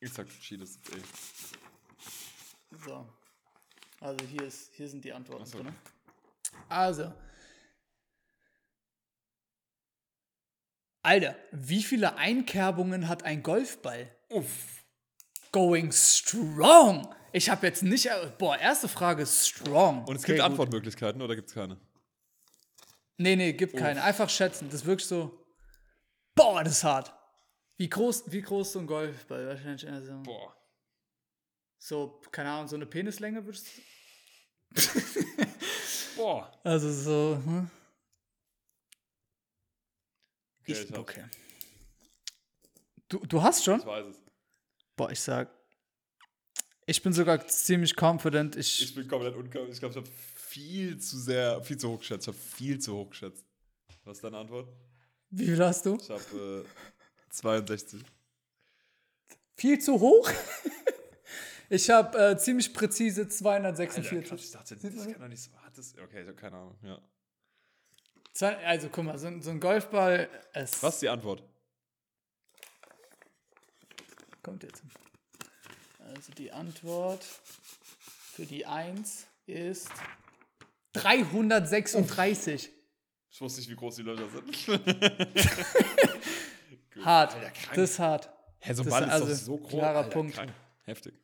Ich 0.00 0.12
sag 0.12 0.28
Chiles 0.40 0.78
ey. 0.92 1.00
so. 2.84 3.06
Also 4.00 4.26
hier, 4.26 4.42
ist, 4.42 4.72
hier 4.74 4.88
sind 4.88 5.04
die 5.04 5.12
Antworten 5.12 5.46
so. 5.46 5.58
drin. 5.58 5.74
Also. 6.68 7.12
Alter, 11.08 11.36
wie 11.52 11.82
viele 11.82 12.16
Einkerbungen 12.16 13.08
hat 13.08 13.22
ein 13.22 13.42
Golfball? 13.42 14.14
Uff. 14.28 14.84
Going 15.52 15.90
strong. 15.90 17.08
Ich 17.32 17.48
habe 17.48 17.66
jetzt 17.66 17.82
nicht. 17.82 18.10
Boah, 18.36 18.58
erste 18.58 18.88
Frage 18.88 19.24
strong. 19.24 20.04
Und 20.04 20.16
es 20.16 20.24
Okay, 20.24 20.32
gibt 20.32 20.40
gut. 20.40 20.50
Antwortmöglichkeiten 20.50 21.22
oder 21.22 21.34
gibt 21.34 21.48
es 21.48 21.54
keine? 21.54 21.78
Nee, 23.16 23.36
nee, 23.36 23.54
gibt 23.54 23.74
keine. 23.74 24.02
Einfach 24.02 24.28
schätzen. 24.28 24.66
Das 24.66 24.82
ist 24.82 24.86
wirklich 24.86 25.08
so. 25.08 25.46
Boah, 26.34 26.62
das 26.62 26.74
ist 26.74 26.84
hart. 26.84 27.14
Wie 27.78 27.88
groß, 27.88 28.30
wie 28.30 28.42
groß 28.42 28.72
so 28.72 28.80
ein 28.80 28.86
Golfball? 28.86 29.46
Wahrscheinlich 29.46 29.86
eher 29.86 30.02
so. 30.02 30.22
Boah. 30.22 30.54
So, 31.78 32.20
keine 32.30 32.50
Ahnung, 32.50 32.68
so 32.68 32.76
eine 32.76 32.84
Penislänge 32.84 33.46
würdest 33.46 33.66
du. 34.74 34.82
Boah. 36.16 36.52
Also 36.64 36.92
so. 36.92 37.40
Hm? 37.42 37.70
Okay, 40.70 40.82
Ich, 40.82 40.90
ich, 40.90 40.96
okay. 40.98 41.24
Du, 43.08 43.18
du 43.26 43.42
hast 43.42 43.64
schon? 43.64 43.80
ich 43.80 43.86
weiß 43.86 44.06
es. 44.06 44.16
Boah, 44.96 45.10
ich 45.10 45.20
sag. 45.20 45.50
Ich 46.86 47.02
bin 47.02 47.12
sogar 47.12 47.46
ziemlich 47.46 47.94
confident. 48.00 48.56
Ich, 48.56 48.82
Ich 48.82 48.94
bin 48.94 49.06
komplett 49.06 49.34
unkomplett. 49.34 49.74
Ich 49.74 49.78
glaube, 49.78 49.92
ich 49.92 49.96
habe 49.96 50.10
viel 50.34 50.98
zu 50.98 51.18
sehr, 51.18 51.62
viel 51.62 51.76
zu 51.76 51.90
hoch 51.90 51.98
geschätzt. 51.98 52.24
Ich 52.26 52.28
habe 52.28 52.38
viel 52.38 52.78
zu 52.78 52.96
hoch 52.96 53.10
geschätzt. 53.10 53.44
Was 54.04 54.18
ist 54.18 54.24
deine 54.24 54.38
Antwort? 54.38 54.68
wie 55.30 55.44
viel 55.44 55.62
hast 55.62 55.84
du? 55.84 55.96
Ich 56.00 56.08
habe 56.08 56.64
äh, 56.64 57.30
62. 57.30 58.02
Viel 59.56 59.78
zu 59.78 60.00
hoch? 60.00 60.30
ich 61.68 61.90
habe 61.90 62.18
äh, 62.18 62.36
ziemlich 62.38 62.72
präzise 62.72 63.22
Alter, 63.22 63.34
246. 63.74 64.28
krass, 64.28 64.44
ich 64.44 64.50
dachte, 64.52 64.76
das 64.76 65.04
kann 65.04 65.20
doch 65.20 65.28
nicht 65.28 65.42
so. 65.42 65.52
Hat 65.58 65.76
das, 65.76 65.94
okay, 65.98 66.22
ich 66.22 66.28
habe 66.28 66.36
keine 66.36 66.56
Ahnung. 66.56 66.78
Ja. 66.82 66.98
Also 68.42 68.88
guck 68.90 69.04
mal, 69.04 69.18
so, 69.18 69.26
ein- 69.26 69.42
so 69.42 69.50
ein 69.50 69.60
Golfball. 69.60 70.28
Es 70.52 70.82
Was 70.82 70.94
ist 70.94 71.02
die 71.02 71.08
Antwort? 71.08 71.42
kommt 74.42 74.62
jetzt? 74.62 74.82
Also 75.98 76.32
die 76.32 76.50
Antwort 76.52 77.22
für 77.22 78.46
die 78.46 78.64
1 78.64 79.26
ist 79.46 79.90
336. 80.94 82.70
Ich 83.30 83.40
wusste 83.42 83.60
nicht, 83.60 83.70
wie 83.70 83.76
groß 83.76 83.96
die 83.96 84.02
Löcher 84.02 84.26
sind. 84.30 84.68
Hart. 87.04 87.34
Alter, 87.34 87.52
das 87.74 87.90
ist 87.90 87.98
hart. 87.98 88.30
Hä, 88.60 88.72
so 88.72 88.82
ein 88.82 88.88
Ball 88.88 89.02
ist 89.04 89.10
also 89.10 89.26
doch 89.26 89.34
so 89.34 89.56
groß. 89.58 89.68
klarer 89.70 89.98
Alter, 89.98 90.10
Punkt. 90.10 90.34
Krank. 90.34 90.52
Heftig. 90.84 91.14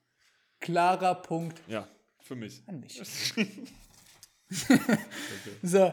Klarer 0.61 1.15
Punkt 1.17 1.61
Ja, 1.67 1.89
für 2.21 2.37
mich. 2.37 2.63
an 2.67 2.81
mich. 2.81 3.01
So, 5.63 5.93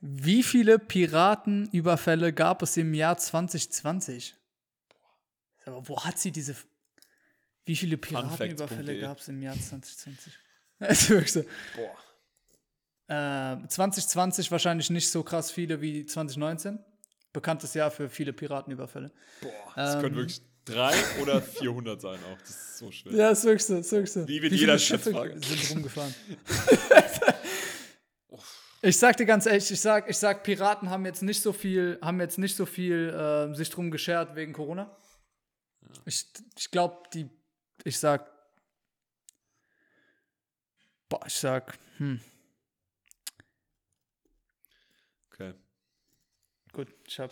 wie 0.00 0.42
viele 0.42 0.78
Piratenüberfälle 0.78 2.32
gab 2.32 2.62
es 2.62 2.76
im 2.76 2.94
Jahr 2.94 3.16
2020? 3.18 4.34
Aber 5.66 5.86
wo 5.88 6.02
hat 6.04 6.18
sie 6.18 6.32
diese. 6.32 6.56
Wie 7.66 7.76
viele 7.76 7.96
Piratenüberfälle 7.98 8.98
gab 9.00 9.18
es 9.18 9.28
im 9.28 9.42
Jahr 9.42 9.54
2020? 9.54 10.32
Das 10.78 11.02
ist 11.02 11.10
wirklich 11.10 11.32
so. 11.32 11.44
Boah. 11.76 11.94
Äh, 13.62 13.68
2020 13.68 14.50
wahrscheinlich 14.50 14.88
nicht 14.88 15.10
so 15.10 15.22
krass 15.22 15.50
viele 15.50 15.82
wie 15.82 16.06
2019. 16.06 16.78
Bekanntes 17.34 17.74
Jahr 17.74 17.90
für 17.90 18.08
viele 18.08 18.32
Piratenüberfälle. 18.32 19.12
Boah. 19.42 19.50
Das 19.76 19.96
Ähm, 19.96 20.00
können 20.00 20.16
wirklich 20.16 20.40
drei 20.64 20.94
oder 21.20 21.42
400 21.42 22.00
sein 22.00 22.18
auch. 22.32 22.38
Das 22.40 22.48
ist 22.48 22.78
so 22.78 22.90
schwer. 22.90 23.12
Ja, 23.12 23.28
das 23.28 23.40
ist 23.40 23.44
wirklich 23.44 23.64
so, 23.66 23.76
das 23.76 23.86
ist 23.86 23.92
wirklich 23.92 24.12
so. 24.12 24.26
Wie 24.26 24.40
Wie 24.40 24.48
jeder 24.56 24.78
Schiffe 24.78 25.10
Schätzfrage. 25.12 25.38
sind 25.42 25.70
rumgefahren? 25.70 26.14
ich 28.82 28.98
sag 28.98 29.16
dir 29.16 29.26
ganz 29.26 29.46
ehrlich, 29.46 29.70
ich 29.70 29.80
sag, 29.80 30.08
ich 30.08 30.18
sag, 30.18 30.42
Piraten 30.42 30.90
haben 30.90 31.04
jetzt 31.04 31.22
nicht 31.22 31.42
so 31.42 31.52
viel, 31.52 31.98
haben 32.02 32.20
jetzt 32.20 32.38
nicht 32.38 32.56
so 32.56 32.66
viel 32.66 33.10
äh, 33.10 33.54
sich 33.54 33.70
drum 33.70 33.90
geschert 33.90 34.34
wegen 34.36 34.52
Corona. 34.52 34.96
Ich, 36.04 36.26
ich 36.56 36.70
glaube, 36.70 37.02
die, 37.12 37.28
ich 37.84 37.98
sag, 37.98 38.30
boah, 41.08 41.24
ich 41.26 41.34
sag, 41.34 41.78
hm, 41.98 42.20
Okay. 45.32 45.54
gut, 46.72 46.88
ich 47.06 47.18
hab 47.18 47.30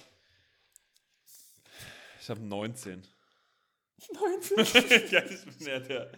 Ich 2.20 2.30
habe 2.30 2.40
19. 2.40 3.06
19. 4.12 4.58
ja, 5.10 5.24
ich 5.24 5.44
bin 5.58 5.66
eher 5.66 5.80
der 5.80 6.12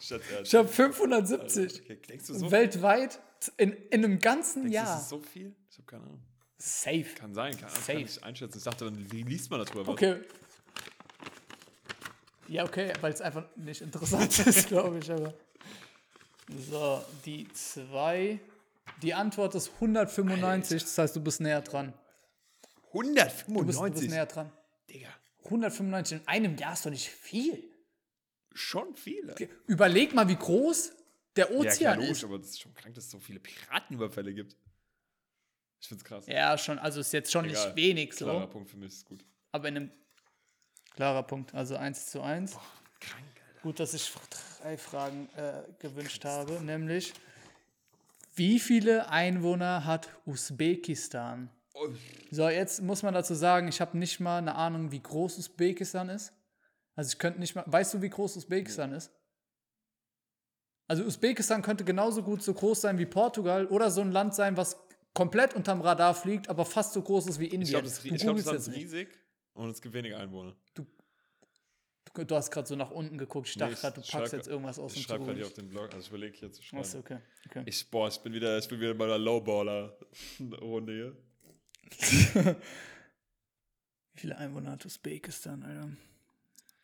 Schatzerd. 0.00 0.46
Ich 0.46 0.54
hab 0.54 0.72
570. 0.72 1.82
Okay, 1.82 1.98
denkst 2.08 2.26
du 2.26 2.34
so 2.34 2.50
Weltweit 2.50 3.20
in, 3.56 3.72
in 3.90 4.04
einem 4.04 4.18
ganzen 4.18 4.64
viel? 4.64 4.72
Jahr. 4.72 4.84
Ist 4.84 5.02
das 5.02 5.08
so 5.10 5.20
viel? 5.20 5.54
Ich 5.70 5.78
habe 5.78 5.86
keine 5.86 6.02
Ahnung. 6.04 6.22
Safe. 6.58 7.04
Kann 7.18 7.34
sein, 7.34 7.56
kann, 7.58 7.68
Safe. 7.68 7.92
kann 7.92 8.02
ich 8.02 8.24
einschätzen. 8.24 8.58
Ich 8.58 8.64
dachte, 8.64 8.86
dann 8.86 8.96
liest 9.10 9.50
man 9.50 9.64
darüber 9.64 9.86
was? 9.86 9.92
Okay. 9.92 10.20
Ja, 12.48 12.64
okay, 12.64 12.92
weil 13.00 13.12
es 13.12 13.20
einfach 13.20 13.44
nicht 13.56 13.80
interessant 13.82 14.38
ist, 14.46 14.68
glaube 14.68 14.98
ich, 14.98 15.10
aber. 15.10 15.34
So, 16.70 17.04
die 17.24 17.48
zwei. 17.52 18.38
Die 19.02 19.12
Antwort 19.12 19.54
ist 19.54 19.72
195, 19.74 20.82
das 20.82 20.96
heißt, 20.96 21.16
du 21.16 21.20
bist 21.20 21.40
näher 21.40 21.60
dran. 21.60 21.92
Du 22.92 23.00
bist, 23.02 23.44
du 23.48 23.64
bist 23.64 23.78
195. 23.78 24.10
näher 24.10 24.26
dran. 24.26 24.50
Digga, 24.88 25.08
195 25.46 26.20
in 26.20 26.28
einem 26.28 26.56
Jahr 26.56 26.72
ist 26.74 26.84
doch 26.86 26.90
nicht 26.90 27.08
viel. 27.08 27.62
schon 28.52 28.94
viele. 28.96 29.34
Überleg 29.66 30.14
mal, 30.14 30.28
wie 30.28 30.36
groß 30.36 30.92
der 31.36 31.50
Ja, 31.52 31.58
Ozean 31.58 31.98
logisch, 31.98 32.10
ist. 32.18 32.24
aber 32.24 32.38
das 32.38 32.48
ist 32.50 32.60
schon 32.62 32.72
krank, 32.74 32.94
dass 32.94 33.04
es 33.04 33.10
so 33.10 33.18
viele 33.18 33.38
Piratenüberfälle 33.40 34.32
gibt. 34.32 34.56
Ich 35.80 35.88
find's 35.88 36.04
krass. 36.04 36.26
Ja, 36.26 36.56
schon, 36.56 36.78
also 36.78 37.00
ist 37.00 37.12
jetzt 37.12 37.30
schon 37.30 37.44
Egal. 37.44 37.66
nicht 37.66 37.76
wenig 37.76 38.14
so, 38.14 38.24
Klarer 38.24 38.46
Punkt 38.46 38.70
für 38.70 38.78
mich, 38.78 38.88
ist 38.88 39.04
gut. 39.04 39.22
aber 39.52 39.68
in 39.68 39.76
einem 39.76 39.90
klarer 40.94 41.22
Punkt, 41.22 41.54
also 41.54 41.76
1 41.76 42.06
zu 42.06 42.22
1. 42.22 42.52
Krank, 42.52 42.62
Alter. 43.46 43.60
Gut, 43.62 43.78
dass 43.78 43.92
ich 43.92 44.10
drei 44.62 44.78
Fragen 44.78 45.28
äh, 45.36 45.62
gewünscht 45.78 46.24
habe, 46.24 46.54
nämlich 46.62 47.12
wie 48.34 48.58
viele 48.58 49.08
Einwohner 49.10 49.84
hat 49.84 50.08
Usbekistan? 50.24 51.50
So, 52.30 52.48
jetzt 52.48 52.82
muss 52.82 53.02
man 53.02 53.14
dazu 53.14 53.34
sagen, 53.34 53.68
ich 53.68 53.80
habe 53.80 53.96
nicht 53.98 54.20
mal 54.20 54.38
eine 54.38 54.54
Ahnung, 54.54 54.92
wie 54.92 55.00
groß 55.00 55.38
Usbekistan 55.38 56.08
ist. 56.08 56.32
Also 56.94 57.10
ich 57.12 57.18
könnte 57.18 57.38
nicht 57.40 57.54
mal, 57.54 57.64
weißt 57.66 57.94
du, 57.94 58.02
wie 58.02 58.08
groß 58.08 58.36
Usbekistan 58.36 58.92
ist? 58.92 59.10
Also 60.88 61.04
Usbekistan 61.04 61.62
könnte 61.62 61.84
genauso 61.84 62.22
gut 62.22 62.42
so 62.42 62.54
groß 62.54 62.80
sein 62.80 62.98
wie 62.98 63.06
Portugal 63.06 63.66
oder 63.66 63.90
so 63.90 64.00
ein 64.00 64.12
Land 64.12 64.34
sein, 64.34 64.56
was 64.56 64.76
komplett 65.12 65.54
unterm 65.54 65.80
Radar 65.80 66.14
fliegt, 66.14 66.48
aber 66.48 66.64
fast 66.64 66.92
so 66.92 67.02
groß 67.02 67.26
ist 67.26 67.40
wie 67.40 67.46
Indien. 67.46 67.62
ich 67.62 67.70
glaube, 67.70 67.84
das, 67.84 68.02
Du 68.02 68.14
ich 68.14 68.20
glaub, 68.20 68.36
das 68.36 68.44
googelst 68.44 68.46
Land 68.46 68.58
jetzt 68.58 68.68
ist 68.68 68.76
riesig 68.76 69.08
und 69.54 69.70
es 69.70 69.82
gibt 69.82 69.94
weniger 69.94 70.18
Einwohner. 70.18 70.54
Du, 70.74 70.86
du 72.24 72.34
hast 72.34 72.50
gerade 72.50 72.68
so 72.68 72.76
nach 72.76 72.90
unten 72.90 73.18
geguckt. 73.18 73.48
Ich 73.48 73.56
dachte 73.56 73.74
ich 73.74 73.80
gerade, 73.80 74.00
du 74.00 74.06
packst 74.06 74.32
jetzt 74.32 74.48
irgendwas 74.48 74.78
aus 74.78 74.94
Ich 74.94 75.02
dem 75.02 75.08
schreibe 75.08 75.24
gerade 75.24 75.38
hier 75.38 75.46
auf 75.46 75.54
den 75.54 75.68
Blog, 75.68 75.92
also 75.92 75.98
ich 75.98 76.08
überlege 76.08 76.36
hier 76.36 76.52
zu 76.52 76.62
schreiben. 76.62 76.82
Achso, 76.82 76.98
okay. 76.98 77.18
okay. 77.46 77.62
Ich, 77.66 77.90
boah, 77.90 78.08
ich 78.08 78.18
bin 78.18 78.32
wieder, 78.32 78.56
ich 78.56 78.68
bin 78.68 78.80
wieder 78.80 78.94
bei 78.94 79.06
der 79.06 79.18
Lowballer-Runde 79.18 80.92
hier. 80.92 81.16
Wie 84.12 84.20
viele 84.20 84.36
Einwohner 84.38 84.72
hat 84.72 84.84
Usbekistan, 84.84 85.62
Alter? 85.62 85.90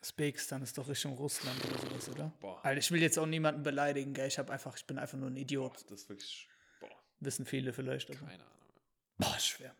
Usbekistan 0.00 0.62
ist 0.62 0.76
doch 0.78 0.88
Richtung 0.88 1.14
Russland 1.14 1.64
oder 1.64 1.78
sowas, 1.78 2.08
oder? 2.08 2.32
Boah. 2.40 2.64
Alter, 2.64 2.78
ich 2.78 2.90
will 2.90 3.00
jetzt 3.00 3.18
auch 3.18 3.26
niemanden 3.26 3.62
beleidigen, 3.62 4.14
gell? 4.14 4.28
Ich, 4.28 4.38
hab 4.38 4.50
einfach, 4.50 4.76
ich 4.76 4.84
bin 4.84 4.98
einfach 4.98 5.18
nur 5.18 5.30
ein 5.30 5.36
Idiot. 5.36 5.84
Das 5.88 6.02
ist 6.02 6.08
wirklich, 6.08 6.48
boah, 6.80 6.90
Wissen 7.20 7.46
viele 7.46 7.72
vielleicht. 7.72 8.10
Aber. 8.10 8.18
keine 8.18 8.44
Ahnung. 8.44 8.72
Boah, 9.18 9.38
schwer. 9.38 9.74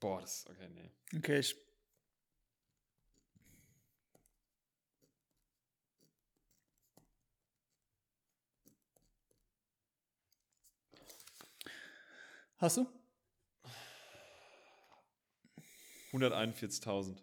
Boah, 0.00 0.20
das, 0.20 0.46
okay, 0.48 0.68
nee. 0.68 0.90
Okay, 1.16 1.38
ich. 1.38 1.56
Hast 12.56 12.76
du? 12.76 13.01
141.000. 16.12 17.16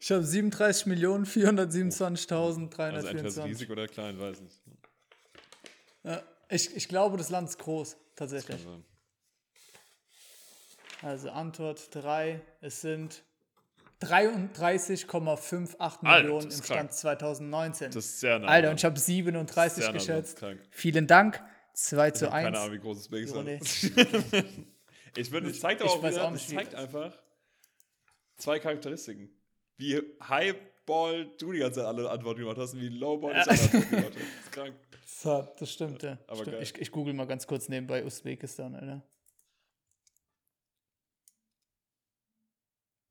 Ich 0.00 0.10
habe 0.10 0.24
37.427.324. 0.24 2.94
Also 2.94 3.08
entweder 3.08 3.44
riesig 3.44 3.68
oder 3.70 3.86
klein, 3.86 4.18
weiß 4.18 4.40
nicht. 4.40 4.58
Ja, 6.04 6.22
ich, 6.48 6.74
ich 6.74 6.88
glaube, 6.88 7.18
das 7.18 7.28
Land 7.30 7.50
ist 7.50 7.58
groß, 7.58 7.96
tatsächlich. 8.14 8.66
Also 11.02 11.28
Antwort 11.30 11.94
3, 11.94 12.40
es 12.62 12.80
sind 12.80 13.22
33,58 14.00 15.76
Alter, 15.78 15.98
Millionen 16.02 16.44
im 16.44 16.50
krank. 16.50 16.64
Stand 16.64 16.92
2019. 16.92 17.90
Das 17.90 18.04
ist 18.04 18.20
sehr 18.20 18.38
nah. 18.38 18.48
Alter, 18.48 18.70
und 18.70 18.76
ich 18.76 18.84
habe 18.84 18.98
37 18.98 19.76
Sehr 19.76 19.84
nah 19.84 19.98
dran, 19.98 19.98
geschätzt. 19.98 20.44
Vielen 20.70 21.06
Dank. 21.06 21.42
2 21.76 22.08
Ich 22.08 22.14
zu 22.14 22.26
hab 22.26 22.34
1. 22.34 22.44
keine 22.46 22.58
Ahnung, 22.58 22.74
wie 22.74 22.78
groß 22.78 22.98
Usbekistan 22.98 23.46
Irone. 23.46 23.60
ist. 23.60 23.84
ich 25.16 25.30
würde, 25.30 25.50
es 25.50 25.60
zeigt 25.60 25.82
Ich 25.82 25.86
aber 25.86 25.96
auch 25.96 26.10
wieder, 26.10 26.28
auch 26.28 26.32
es 26.32 26.48
zeigt 26.48 26.74
einfach 26.74 27.12
zwei 28.36 28.58
Charakteristiken. 28.58 29.28
Wie 29.76 30.02
Highball 30.26 31.26
du 31.36 31.52
die 31.52 31.58
ganze 31.58 31.80
Zeit 31.80 31.86
alle 31.86 32.08
Antworten 32.10 32.40
gemacht 32.40 32.56
hast 32.56 32.72
und 32.72 32.80
wie 32.80 32.88
Lowball 32.88 33.32
ich 33.32 33.38
alle 33.48 33.60
Antworten 33.60 33.90
gemacht 33.90 34.04
habe. 34.06 34.14
Das 34.14 34.44
ist 34.44 34.52
krank. 34.52 34.74
So, 35.04 35.48
das 35.58 35.72
stimmt, 35.72 36.02
ja. 36.02 36.18
Aber 36.26 36.36
stimmt. 36.36 36.52
geil. 36.52 36.62
Ich, 36.62 36.74
ich 36.76 36.90
google 36.90 37.12
mal 37.12 37.26
ganz 37.26 37.46
kurz 37.46 37.68
nebenbei 37.68 38.04
Usbekistan, 38.04 38.74
Alter. 38.74 39.02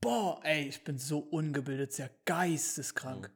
Boah, 0.01 0.39
ey, 0.43 0.67
ich 0.67 0.83
bin 0.83 0.97
so 0.97 1.19
ungebildet, 1.19 1.93
sehr 1.93 2.09
geisteskrank. 2.25 3.31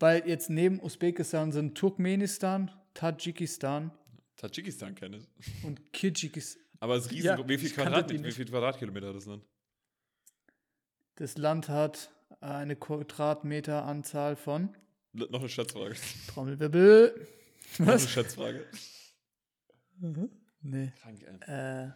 Weil 0.00 0.26
jetzt 0.26 0.50
neben 0.50 0.80
Usbekistan 0.82 1.52
sind 1.52 1.76
Turkmenistan, 1.78 2.70
Tadschikistan 2.94 3.92
Tadschikistan 4.36 4.94
kenne 4.94 5.18
ich. 5.18 5.64
und 5.64 5.92
Kirgisistan. 5.92 6.62
Aber 6.80 6.96
es 6.96 7.04
ist 7.04 7.10
riesig. 7.12 7.24
Ja, 7.26 7.46
wie, 7.48 7.58
viel 7.58 7.70
Quadrat, 7.70 8.10
wie 8.10 8.32
viel 8.32 8.46
Quadratkilometer 8.46 9.08
hat 9.08 9.16
das 9.16 9.26
Land? 9.26 9.44
Das 11.16 11.36
Land 11.36 11.68
hat 11.68 12.10
eine 12.40 12.74
Quadratmeteranzahl 12.76 14.36
von 14.36 14.74
L- 15.14 15.28
Noch 15.30 15.40
eine 15.40 15.48
Schätzfrage. 15.50 15.94
Trommelwirbel. 16.28 17.28
Noch 17.78 17.86
eine 17.86 17.94
Was? 17.96 18.08
Schätzfrage. 18.10 18.66
Nee. 20.62 20.92
Krank. 21.02 21.22
Äh, 21.46 21.90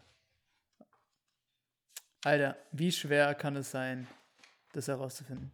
Alter, 2.24 2.56
wie 2.72 2.92
schwer 2.92 3.34
kann 3.34 3.56
es 3.56 3.70
sein, 3.70 4.06
das 4.72 4.88
herauszufinden? 4.88 5.50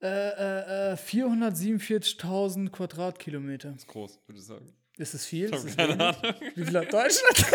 Äh, 0.00 0.06
äh, 0.06 0.92
äh, 0.92 0.96
447.000 0.96 2.70
Quadratkilometer. 2.70 3.74
ist 3.74 3.86
groß, 3.88 4.20
würde 4.26 4.38
ich 4.40 4.46
sagen. 4.46 4.72
Ist 4.96 5.14
es 5.14 5.24
viel? 5.26 5.46
Ich 5.46 5.52
Ist 5.52 5.58
habe 5.60 5.68
es 5.70 5.76
keine 5.76 5.92
wenig? 5.98 6.24
Ahnung. 6.24 6.34
Wie 6.54 6.64
viel 6.64 6.78
hat 6.78 6.92
Deutschland? 6.92 7.46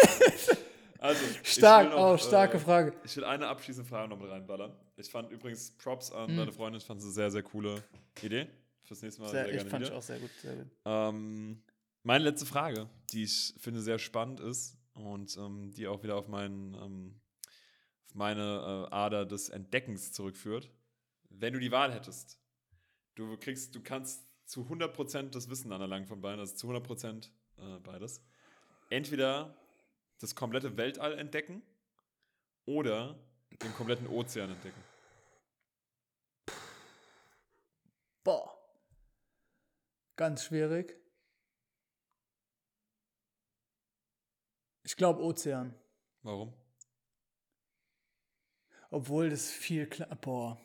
Also, 1.00 1.20
Stark, 1.44 1.90
noch, 1.90 2.14
oh, 2.14 2.18
starke 2.18 2.56
äh, 2.56 2.60
Frage. 2.62 2.94
Ich 3.04 3.18
will 3.18 3.26
eine 3.26 3.46
abschließende 3.50 3.90
Frage 3.90 4.08
noch 4.08 4.18
mit 4.18 4.30
reinballern. 4.32 4.74
Ich 4.96 5.10
fand 5.12 5.30
übrigens 5.32 5.72
Props 5.72 6.14
an 6.14 6.30
Hm. 6.30 6.38
deine 6.38 6.54
Freundin. 6.54 6.80
Ich 6.80 6.88
fand 6.88 7.02
es 7.02 7.06
eine 7.08 7.14
sehr, 7.14 7.30
sehr 7.30 7.44
coole 7.44 7.84
Idee. 8.22 8.48
Fürs 8.84 9.02
nächste 9.02 9.22
Mal 9.22 9.28
sehr, 9.32 9.44
Sehr, 9.44 9.50
ich 9.54 9.58
gerne 9.58 9.70
fand 9.70 9.84
ich 9.84 9.90
wieder. 9.90 9.98
auch 9.98 10.02
sehr 10.02 10.20
gut. 10.20 10.30
Sehr 10.42 10.56
gut. 10.56 10.68
Ähm, 10.86 11.62
meine 12.04 12.24
letzte 12.24 12.46
Frage, 12.46 12.88
die 13.12 13.24
ich 13.24 13.54
finde 13.60 13.82
sehr 13.82 14.00
spannend 14.00 14.40
ist 14.40 14.78
und 14.94 15.36
ähm, 15.36 15.72
die 15.76 15.88
auch 15.88 16.02
wieder 16.04 16.16
auf, 16.16 16.30
meinen, 16.30 16.74
ähm, 16.76 17.16
auf 18.06 18.16
meine 18.16 18.88
äh, 18.90 18.96
Ader 18.96 19.26
des 19.26 19.50
Entdeckens 19.50 20.14
zurückführt. 20.14 20.70
Wenn 21.36 21.54
du 21.54 21.60
die 21.60 21.72
Wahl 21.72 21.94
hättest, 21.94 22.40
du 23.16 23.38
kriegst, 23.38 23.74
du 23.76 23.82
kannst 23.82 24.28
zu 24.46 24.62
100% 24.62 25.32
das 25.32 25.50
Wissen 25.50 25.72
anerlangen 25.72 26.06
von 26.06 26.22
beiden, 26.22 26.40
also 26.40 26.56
zu 26.56 26.70
100% 26.70 27.30
äh, 27.58 27.80
beides. 27.80 28.24
Entweder 28.90 29.58
das 30.20 30.36
komplette 30.36 30.78
Weltall 30.78 31.18
entdecken 31.18 31.64
oder 32.66 33.20
den 33.62 33.74
kompletten 33.74 34.08
Ozean 34.08 34.50
entdecken. 34.50 34.84
Boah. 38.24 38.58
Ganz 40.16 40.46
schwierig. 40.46 40.96
Ich 44.84 44.96
glaube 44.96 45.24
Ozean. 45.24 45.74
Warum? 46.22 46.54
Obwohl 48.92 49.30
das 49.30 49.50
viel 49.50 49.88
klar. 49.88 50.16
Boah. 50.18 50.63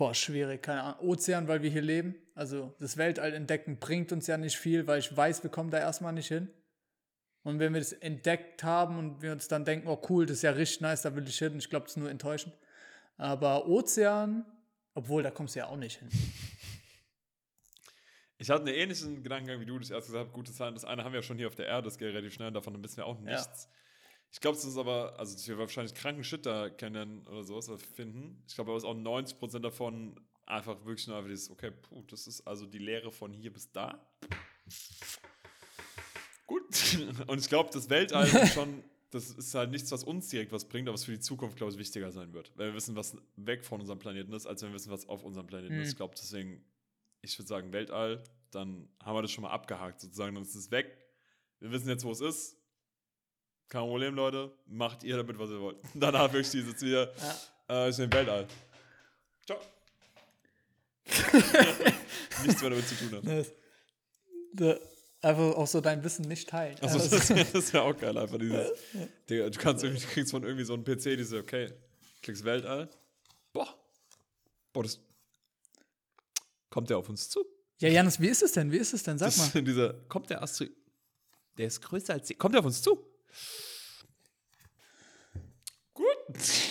Boah, 0.00 0.14
schwierig, 0.14 0.62
keine 0.62 0.82
Ahnung. 0.82 1.10
Ozean, 1.10 1.46
weil 1.46 1.60
wir 1.60 1.68
hier 1.68 1.82
leben. 1.82 2.14
Also 2.34 2.74
das 2.78 2.96
Weltall 2.96 3.34
entdecken 3.34 3.78
bringt 3.78 4.12
uns 4.12 4.26
ja 4.28 4.38
nicht 4.38 4.56
viel, 4.56 4.86
weil 4.86 4.98
ich 4.98 5.14
weiß, 5.14 5.42
wir 5.42 5.50
kommen 5.50 5.70
da 5.70 5.76
erstmal 5.76 6.14
nicht 6.14 6.28
hin. 6.28 6.48
Und 7.42 7.58
wenn 7.58 7.74
wir 7.74 7.82
das 7.82 7.92
entdeckt 7.92 8.64
haben 8.64 8.96
und 8.96 9.20
wir 9.20 9.30
uns 9.30 9.46
dann 9.48 9.66
denken, 9.66 9.88
oh 9.88 10.00
cool, 10.08 10.24
das 10.24 10.38
ist 10.38 10.42
ja 10.42 10.52
richtig 10.52 10.80
nice, 10.80 11.02
da 11.02 11.14
will 11.14 11.28
ich 11.28 11.38
hin, 11.38 11.58
ich 11.58 11.68
glaube, 11.68 11.84
das 11.84 11.92
ist 11.92 11.96
nur 11.98 12.08
enttäuschend. 12.08 12.54
Aber 13.18 13.68
Ozean, 13.68 14.46
obwohl, 14.94 15.22
da 15.22 15.30
kommst 15.30 15.54
du 15.54 15.58
ja 15.58 15.66
auch 15.66 15.76
nicht 15.76 15.98
hin. 15.98 16.08
Ich 18.38 18.48
hatte 18.48 18.62
einen 18.62 18.74
ähnlichen 18.74 19.22
Gedankengang 19.22 19.60
wie 19.60 19.66
du, 19.66 19.78
das 19.78 19.90
erst 19.90 20.06
gesagt 20.06 20.28
hast, 20.28 20.32
gute 20.32 20.50
Zahlen. 20.50 20.72
Das 20.72 20.86
eine 20.86 21.04
haben 21.04 21.12
wir 21.12 21.18
ja 21.18 21.22
schon 21.22 21.36
hier 21.36 21.46
auf 21.46 21.56
der 21.56 21.66
Erde, 21.66 21.84
das 21.84 21.98
geht 21.98 22.08
relativ 22.08 22.32
schnell, 22.32 22.50
davon 22.50 22.82
wissen 22.82 22.96
wir 22.96 23.04
auch 23.04 23.20
nichts. 23.20 23.64
Ja. 23.64 23.79
Ich 24.32 24.40
glaube, 24.40 24.56
es 24.56 24.64
ist 24.64 24.76
aber, 24.76 25.18
also 25.18 25.34
dass 25.34 25.46
wir 25.48 25.58
wahrscheinlich 25.58 25.94
kranken 25.94 26.22
Shit 26.22 26.46
da 26.46 26.70
kennen 26.70 27.26
oder 27.26 27.42
sowas 27.42 27.70
finden. 27.94 28.42
Ich 28.46 28.54
glaube 28.54 28.70
aber, 28.70 28.78
es 28.78 28.84
ist 28.84 28.88
auch 28.88 28.94
90% 28.94 29.58
davon 29.58 30.20
einfach 30.46 30.84
wirklich 30.84 31.06
nur 31.06 31.16
einfach 31.16 31.28
dieses, 31.28 31.50
okay, 31.50 31.70
puh, 31.70 32.02
das 32.08 32.26
ist 32.26 32.46
also 32.46 32.66
die 32.66 32.78
Lehre 32.78 33.10
von 33.10 33.32
hier 33.32 33.52
bis 33.52 33.70
da. 33.72 34.00
Gut. 36.46 36.64
Und 37.26 37.40
ich 37.40 37.48
glaube, 37.48 37.70
das 37.72 37.90
Weltall 37.90 38.26
ist 38.26 38.54
schon, 38.54 38.84
das 39.10 39.30
ist 39.30 39.54
halt 39.54 39.70
nichts, 39.70 39.90
was 39.90 40.04
uns 40.04 40.28
direkt 40.28 40.52
was 40.52 40.64
bringt, 40.64 40.88
aber 40.88 40.94
was 40.94 41.04
für 41.04 41.12
die 41.12 41.20
Zukunft, 41.20 41.56
glaube 41.56 41.72
ich, 41.72 41.78
wichtiger 41.78 42.12
sein 42.12 42.32
wird. 42.32 42.52
Weil 42.56 42.68
wir 42.68 42.74
wissen, 42.74 42.94
was 42.96 43.16
weg 43.36 43.64
von 43.64 43.80
unserem 43.80 43.98
Planeten 43.98 44.32
ist, 44.32 44.46
als 44.46 44.62
wenn 44.62 44.70
wir 44.70 44.74
wissen, 44.74 44.92
was 44.92 45.08
auf 45.08 45.24
unserem 45.24 45.46
Planeten 45.46 45.74
mhm. 45.74 45.82
ist. 45.82 45.90
Ich 45.90 45.96
glaube, 45.96 46.14
deswegen 46.16 46.64
ich 47.22 47.38
würde 47.38 47.48
sagen 47.48 47.72
Weltall, 47.72 48.22
dann 48.50 48.88
haben 49.02 49.16
wir 49.16 49.22
das 49.22 49.30
schon 49.30 49.42
mal 49.42 49.50
abgehakt 49.50 50.00
sozusagen, 50.00 50.34
dann 50.34 50.44
ist 50.44 50.54
es 50.54 50.70
weg. 50.70 50.96
Wir 51.60 51.70
wissen 51.70 51.88
jetzt, 51.88 52.04
wo 52.04 52.10
es 52.10 52.20
ist. 52.20 52.56
Kein 53.70 53.82
Problem, 53.82 54.14
Leute. 54.16 54.52
Macht 54.66 55.04
ihr 55.04 55.16
damit, 55.16 55.38
was 55.38 55.48
ihr 55.48 55.60
wollt. 55.60 55.78
Danach 55.94 56.30
wirklich 56.32 56.50
dieses 56.50 56.82
wieder. 56.82 57.10
Ja. 57.68 57.86
Äh, 57.86 57.90
ich 57.90 57.96
bin 57.96 58.12
Weltall. 58.12 58.46
Ciao. 59.46 59.60
Nichts 62.44 62.60
mehr 62.60 62.70
damit 62.70 62.88
zu 62.88 62.96
tun 62.96 63.12
haben. 63.12 63.46
Das, 64.54 64.80
einfach 65.22 65.56
auch 65.56 65.66
so 65.68 65.80
dein 65.80 66.02
Wissen 66.02 66.26
nicht 66.26 66.48
teilen. 66.48 66.76
Also, 66.82 66.98
das, 66.98 67.28
das 67.52 67.72
wäre 67.72 67.84
auch 67.84 67.96
geil, 67.96 68.18
einfach 68.18 68.38
dieses. 68.38 68.72
Digga, 69.28 69.48
du 69.48 69.58
kannst 69.58 69.84
irgendwie, 69.84 70.04
du 70.04 70.08
kriegst 70.08 70.32
von 70.32 70.42
irgendwie 70.42 70.64
so 70.64 70.74
einem 70.74 70.84
PC 70.84 71.16
diese, 71.16 71.38
okay, 71.38 71.72
klickst 72.22 72.44
Weltall. 72.44 72.90
Boah. 73.52 73.72
Boah, 74.72 74.82
das, 74.82 75.00
Kommt 76.70 76.90
der 76.90 76.98
auf 76.98 77.08
uns 77.08 77.28
zu? 77.28 77.44
Ja, 77.78 77.88
Janis, 77.88 78.20
wie 78.20 78.28
ist 78.28 78.42
es 78.42 78.52
denn? 78.52 78.70
Wie 78.72 78.78
ist 78.78 78.92
es 78.92 79.04
denn? 79.04 79.18
Sag 79.18 79.28
das, 79.28 79.54
mal. 79.54 79.62
Dieser, 79.62 79.94
kommt 80.08 80.28
der 80.28 80.42
Asteroid. 80.42 80.72
Der 81.58 81.66
ist 81.66 81.80
größer 81.82 82.14
als 82.14 82.28
die. 82.28 82.34
Kommt 82.34 82.54
der 82.54 82.60
auf 82.60 82.66
uns 82.66 82.80
zu? 82.82 83.09
Gut. 85.94 86.69